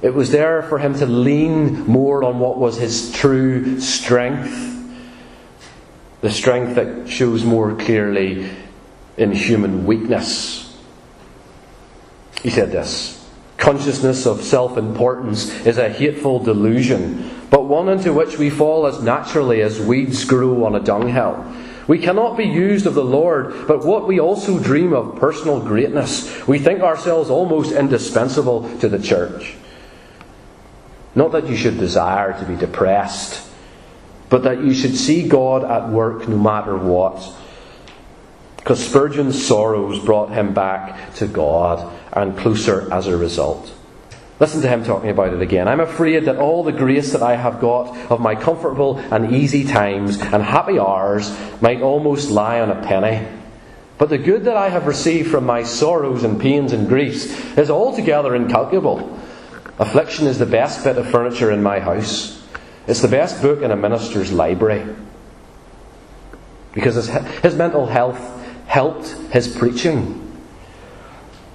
It 0.00 0.14
was 0.14 0.32
there 0.32 0.62
for 0.62 0.78
him 0.78 0.94
to 0.94 1.06
lean 1.06 1.82
more 1.86 2.24
on 2.24 2.40
what 2.40 2.58
was 2.58 2.76
his 2.76 3.12
true 3.12 3.80
strength, 3.80 4.68
the 6.20 6.30
strength 6.30 6.74
that 6.74 7.08
shows 7.08 7.44
more 7.44 7.76
clearly 7.76 8.50
in 9.16 9.32
human 9.32 9.86
weakness. 9.86 10.76
He 12.42 12.50
said 12.50 12.72
this 12.72 13.21
Consciousness 13.62 14.26
of 14.26 14.42
self 14.42 14.76
importance 14.76 15.48
is 15.64 15.78
a 15.78 15.88
hateful 15.88 16.40
delusion, 16.40 17.30
but 17.48 17.66
one 17.66 17.88
into 17.88 18.12
which 18.12 18.36
we 18.36 18.50
fall 18.50 18.88
as 18.88 19.00
naturally 19.00 19.62
as 19.62 19.78
weeds 19.78 20.24
grow 20.24 20.64
on 20.64 20.74
a 20.74 20.80
dunghill. 20.80 21.46
We 21.86 22.00
cannot 22.00 22.36
be 22.36 22.44
used 22.44 22.86
of 22.86 22.94
the 22.94 23.04
Lord, 23.04 23.68
but 23.68 23.84
what 23.84 24.08
we 24.08 24.18
also 24.18 24.58
dream 24.58 24.92
of 24.92 25.14
personal 25.14 25.60
greatness. 25.60 26.44
We 26.48 26.58
think 26.58 26.80
ourselves 26.80 27.30
almost 27.30 27.70
indispensable 27.70 28.68
to 28.80 28.88
the 28.88 28.98
church. 28.98 29.54
Not 31.14 31.30
that 31.30 31.48
you 31.48 31.54
should 31.54 31.78
desire 31.78 32.36
to 32.36 32.44
be 32.44 32.56
depressed, 32.56 33.48
but 34.28 34.42
that 34.42 34.64
you 34.64 34.74
should 34.74 34.96
see 34.96 35.28
God 35.28 35.62
at 35.62 35.88
work 35.88 36.26
no 36.26 36.36
matter 36.36 36.76
what 36.76 37.22
because 38.56 38.84
Spurgeon's 38.88 39.44
sorrows 39.44 39.98
brought 39.98 40.30
him 40.30 40.54
back 40.54 41.14
to 41.16 41.26
God 41.26 41.92
and 42.12 42.36
closer 42.36 42.92
as 42.92 43.06
a 43.06 43.16
result. 43.16 43.72
Listen 44.40 44.60
to 44.62 44.68
him 44.68 44.84
talking 44.84 45.10
about 45.10 45.32
it 45.32 45.40
again. 45.40 45.68
I'm 45.68 45.80
afraid 45.80 46.24
that 46.24 46.36
all 46.36 46.64
the 46.64 46.72
grace 46.72 47.12
that 47.12 47.22
I 47.22 47.36
have 47.36 47.60
got 47.60 47.96
of 48.10 48.20
my 48.20 48.34
comfortable 48.34 48.98
and 48.98 49.32
easy 49.32 49.64
times 49.64 50.20
and 50.20 50.42
happy 50.42 50.78
hours 50.80 51.30
might 51.60 51.80
almost 51.80 52.30
lie 52.30 52.60
on 52.60 52.70
a 52.70 52.82
penny. 52.82 53.24
But 53.98 54.08
the 54.08 54.18
good 54.18 54.44
that 54.44 54.56
I 54.56 54.68
have 54.68 54.86
received 54.88 55.30
from 55.30 55.46
my 55.46 55.62
sorrows 55.62 56.24
and 56.24 56.40
pains 56.40 56.72
and 56.72 56.88
griefs 56.88 57.26
is 57.56 57.70
altogether 57.70 58.34
incalculable. 58.34 59.16
Affliction 59.78 60.26
is 60.26 60.40
the 60.40 60.46
best 60.46 60.82
bit 60.82 60.98
of 60.98 61.08
furniture 61.08 61.52
in 61.52 61.62
my 61.62 61.78
house. 61.78 62.42
It's 62.88 63.00
the 63.00 63.08
best 63.08 63.40
book 63.42 63.62
in 63.62 63.70
a 63.70 63.76
minister's 63.76 64.32
library. 64.32 64.92
Because 66.72 66.96
his, 66.96 67.08
his 67.42 67.54
mental 67.54 67.86
health 67.86 68.18
helped 68.66 69.06
his 69.30 69.46
preaching. 69.46 70.21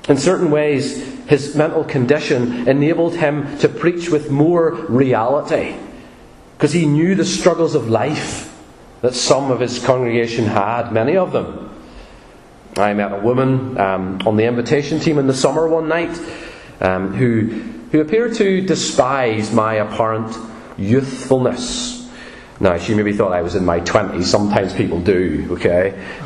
In 0.08 0.18
certain 0.18 0.52
ways, 0.52 1.04
his 1.28 1.56
mental 1.56 1.84
condition 1.84 2.68
enabled 2.68 3.16
him 3.16 3.58
to 3.60 3.68
preach 3.68 4.10
with 4.10 4.32
more 4.32 4.72
reality 4.72 5.76
because 6.56 6.72
he 6.72 6.86
knew 6.86 7.14
the 7.14 7.26
struggles 7.26 7.76
of 7.76 7.90
life 7.90 8.54
that 9.02 9.14
some 9.14 9.52
of 9.52 9.60
his 9.60 9.80
congregation 9.80 10.46
had, 10.46 10.92
many 10.92 11.18
of 11.18 11.32
them. 11.32 11.70
I 12.78 12.94
met 12.94 13.12
a 13.12 13.20
woman 13.20 13.78
um, 13.78 14.22
on 14.26 14.38
the 14.38 14.46
invitation 14.46 15.00
team 15.00 15.18
in 15.18 15.28
the 15.28 15.34
summer 15.34 15.68
one 15.68 15.88
night 15.88 16.20
um, 16.80 17.14
who, 17.14 17.48
who 17.92 18.02
appeared 18.02 18.36
to 18.36 18.62
despise 18.62 19.52
my 19.52 19.76
apparent 19.76 20.36
youthfulness. 20.78 21.97
Now, 22.60 22.78
she 22.80 22.96
maybe 22.96 23.14
thought 23.14 23.34
I 23.34 23.44
was 23.44 23.54
in 23.54 23.66
my 23.66 23.82
20s. 23.82 24.24
Sometimes 24.24 24.74
people 24.74 25.00
do, 25.00 25.48
okay? 25.52 25.94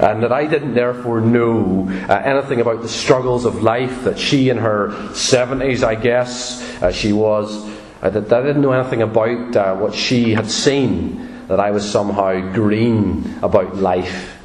and 0.00 0.22
that 0.22 0.32
I 0.32 0.46
didn't 0.46 0.72
therefore 0.72 1.20
know 1.20 1.86
uh, 2.08 2.14
anything 2.14 2.62
about 2.62 2.80
the 2.80 2.88
struggles 2.88 3.44
of 3.44 3.62
life 3.62 4.04
that 4.04 4.18
she 4.18 4.48
in 4.48 4.56
her 4.56 4.88
70s, 5.12 5.82
I 5.82 5.96
guess, 5.96 6.62
uh, 6.82 6.90
she 6.90 7.12
was, 7.12 7.68
uh, 8.00 8.08
that 8.08 8.32
I 8.32 8.40
didn't 8.40 8.62
know 8.62 8.72
anything 8.72 9.02
about 9.02 9.56
uh, 9.56 9.76
what 9.76 9.94
she 9.94 10.32
had 10.32 10.50
seen, 10.50 11.46
that 11.48 11.60
I 11.60 11.72
was 11.72 11.90
somehow 11.90 12.52
green 12.54 13.38
about 13.42 13.76
life. 13.76 14.38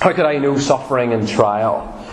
How 0.00 0.12
could 0.12 0.26
I 0.26 0.38
know 0.38 0.58
suffering 0.58 1.12
and 1.12 1.28
trial? 1.28 2.04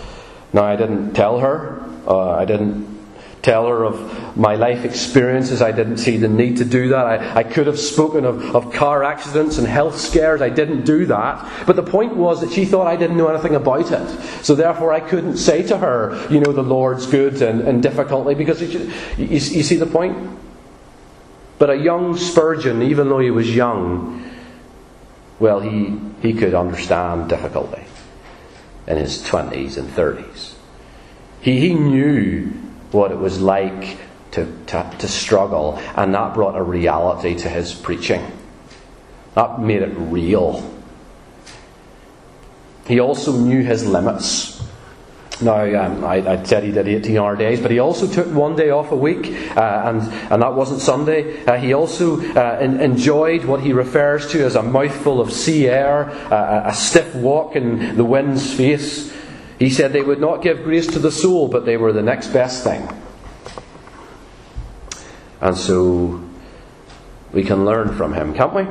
Now, 0.52 0.62
I 0.62 0.76
didn't 0.76 1.14
tell 1.14 1.40
her. 1.40 1.82
Uh, 2.06 2.30
I 2.30 2.44
didn't 2.44 2.99
tell 3.42 3.66
her 3.68 3.84
of 3.84 4.36
my 4.36 4.54
life 4.54 4.84
experiences. 4.84 5.62
I 5.62 5.72
didn't 5.72 5.96
see 5.96 6.16
the 6.18 6.28
need 6.28 6.58
to 6.58 6.64
do 6.64 6.88
that. 6.90 7.06
I, 7.06 7.40
I 7.40 7.42
could 7.42 7.66
have 7.66 7.78
spoken 7.78 8.24
of, 8.24 8.54
of 8.54 8.72
car 8.72 9.02
accidents 9.02 9.58
and 9.58 9.66
health 9.66 9.98
scares. 9.98 10.42
I 10.42 10.50
didn't 10.50 10.84
do 10.84 11.06
that. 11.06 11.66
But 11.66 11.76
the 11.76 11.82
point 11.82 12.16
was 12.16 12.40
that 12.42 12.52
she 12.52 12.64
thought 12.64 12.86
I 12.86 12.96
didn't 12.96 13.16
know 13.16 13.28
anything 13.28 13.54
about 13.54 13.90
it. 13.90 14.20
So 14.44 14.54
therefore, 14.54 14.92
I 14.92 15.00
couldn't 15.00 15.38
say 15.38 15.62
to 15.68 15.78
her, 15.78 16.26
you 16.30 16.40
know, 16.40 16.52
the 16.52 16.62
Lord's 16.62 17.06
good 17.06 17.40
and, 17.40 17.62
and 17.62 17.82
difficultly, 17.82 18.34
because 18.34 18.60
you, 18.60 18.92
you, 19.16 19.26
you 19.26 19.38
see 19.40 19.76
the 19.76 19.86
point? 19.86 20.38
But 21.58 21.70
a 21.70 21.76
young 21.76 22.16
Spurgeon, 22.16 22.82
even 22.82 23.08
though 23.08 23.18
he 23.18 23.30
was 23.30 23.54
young, 23.54 24.30
well, 25.38 25.60
he, 25.60 25.98
he 26.20 26.34
could 26.34 26.54
understand 26.54 27.28
difficulty 27.28 27.84
in 28.86 28.98
his 28.98 29.22
20s 29.22 29.78
and 29.78 29.88
30s. 29.88 30.54
He, 31.40 31.60
he 31.60 31.74
knew 31.74 32.52
what 32.92 33.10
it 33.12 33.18
was 33.18 33.40
like 33.40 33.98
to, 34.32 34.46
to, 34.66 34.96
to 34.98 35.08
struggle, 35.08 35.78
and 35.96 36.14
that 36.14 36.34
brought 36.34 36.56
a 36.56 36.62
reality 36.62 37.34
to 37.34 37.48
his 37.48 37.74
preaching. 37.74 38.24
That 39.34 39.60
made 39.60 39.82
it 39.82 39.94
real. 39.96 40.68
He 42.86 43.00
also 43.00 43.32
knew 43.32 43.62
his 43.62 43.86
limits. 43.86 44.60
Now, 45.42 45.62
um, 45.86 46.04
I, 46.04 46.16
I, 46.16 46.42
said 46.42 46.64
he 46.64 46.70
did 46.70 46.86
18 46.86 47.16
hour 47.16 47.34
days, 47.34 47.60
but 47.60 47.70
he 47.70 47.78
also 47.78 48.06
took 48.06 48.26
one 48.26 48.56
day 48.56 48.70
off 48.70 48.92
a 48.92 48.96
week, 48.96 49.26
uh, 49.56 49.82
and, 49.86 50.02
and 50.30 50.42
that 50.42 50.54
wasn't 50.54 50.82
Sunday. 50.82 51.44
Uh, 51.46 51.56
he 51.56 51.72
also 51.72 52.20
uh, 52.34 52.58
in, 52.60 52.78
enjoyed 52.80 53.46
what 53.46 53.60
he 53.60 53.72
refers 53.72 54.30
to 54.32 54.44
as 54.44 54.54
a 54.54 54.62
mouthful 54.62 55.18
of 55.18 55.32
sea 55.32 55.66
air, 55.66 56.10
uh, 56.30 56.64
a 56.66 56.74
stiff 56.74 57.14
walk 57.14 57.56
in 57.56 57.96
the 57.96 58.04
wind's 58.04 58.52
face. 58.52 59.10
He 59.60 59.70
said 59.70 59.92
they 59.92 60.02
would 60.02 60.20
not 60.20 60.42
give 60.42 60.64
grace 60.64 60.88
to 60.88 60.98
the 60.98 61.12
soul, 61.12 61.46
but 61.46 61.66
they 61.66 61.76
were 61.76 61.92
the 61.92 62.02
next 62.02 62.28
best 62.28 62.64
thing. 62.64 62.88
And 65.40 65.56
so 65.56 66.22
we 67.32 67.44
can 67.44 67.64
learn 67.64 67.94
from 67.94 68.14
him, 68.14 68.34
can't 68.34 68.54
we? 68.54 68.66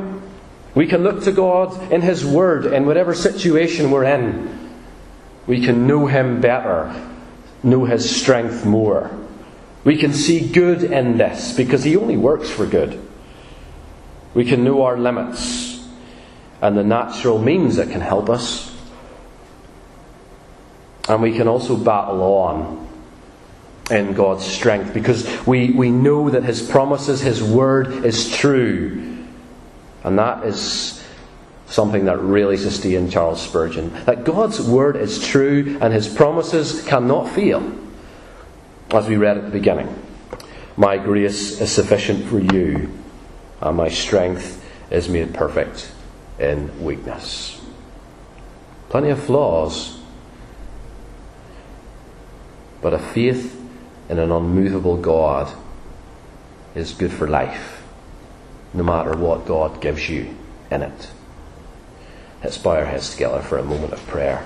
We 0.76 0.88
can 0.88 1.04
look 1.04 1.24
to 1.24 1.32
God 1.32 1.92
in 1.92 2.02
His 2.02 2.26
Word 2.26 2.66
in 2.66 2.86
whatever 2.86 3.14
situation 3.14 3.92
we're 3.92 4.04
in. 4.04 4.70
We 5.48 5.64
can 5.64 5.88
know 5.88 6.08
Him 6.08 6.42
better, 6.42 6.94
know 7.64 7.86
His 7.86 8.10
strength 8.20 8.66
more. 8.66 9.12
We 9.84 9.98
can 9.98 10.14
see 10.14 10.48
good 10.48 10.84
in 10.84 11.18
this 11.18 11.56
because 11.56 11.84
He 11.84 11.98
only 11.98 12.18
works 12.18 12.50
for 12.50 12.66
good. 12.66 13.02
We 14.34 14.46
can 14.46 14.64
know 14.64 14.84
our 14.84 14.98
limits 14.98 15.88
and 16.62 16.78
the 16.78 16.84
natural 16.84 17.40
means 17.40 17.78
that 17.78 17.90
can 17.90 18.02
help 18.02 18.30
us. 18.30 18.69
And 21.10 21.22
we 21.22 21.36
can 21.36 21.48
also 21.48 21.76
battle 21.76 22.22
on 22.22 22.88
in 23.92 24.14
God's 24.14 24.46
strength 24.46 24.94
because 24.94 25.28
we, 25.46 25.72
we 25.72 25.90
know 25.90 26.30
that 26.30 26.44
His 26.44 26.62
promises, 26.62 27.20
His 27.20 27.44
word 27.44 28.06
is 28.06 28.32
true. 28.32 29.26
And 30.04 30.18
that 30.18 30.46
is 30.46 31.04
something 31.70 32.06
that 32.06 32.20
really 32.20 32.58
sustained 32.58 33.12
Charles 33.12 33.42
Spurgeon. 33.42 33.94
That 34.06 34.24
God's 34.24 34.60
word 34.62 34.96
is 34.96 35.26
true 35.26 35.78
and 35.82 35.94
his 35.94 36.08
promises 36.08 36.84
cannot 36.86 37.30
fail. 37.30 37.78
As 38.92 39.08
we 39.08 39.18
read 39.18 39.38
at 39.38 39.44
the 39.44 39.52
beginning, 39.52 39.94
my 40.76 40.98
grace 40.98 41.62
is 41.62 41.72
sufficient 41.72 42.26
for 42.26 42.40
you, 42.40 42.92
and 43.62 43.78
my 43.78 43.90
strength 43.90 44.66
is 44.90 45.08
made 45.08 45.34
perfect 45.34 45.92
in 46.40 46.84
weakness. 46.84 47.62
Plenty 48.90 49.10
of 49.10 49.22
flaws, 49.22 49.99
but 52.82 52.94
a 52.94 53.00
faith 53.00 53.60
in 54.10 54.20
an 54.20 54.32
unmovable 54.32 54.98
God 54.98 55.56
is 56.76 56.94
good 56.94 57.12
for 57.12 57.28
life, 57.28 57.84
no 58.74 58.84
matter 58.84 59.16
what 59.16 59.46
God 59.46 59.82
gives 59.82 60.10
you 60.10 60.36
in 60.72 60.82
it. 60.82 61.12
Let's 62.44 62.58
bow 62.58 62.78
our 62.78 62.86
heads 62.86 63.12
together 63.12 63.42
for 63.42 63.58
a 63.58 63.64
moment 63.64 63.94
of 63.94 64.06
prayer. 64.08 64.46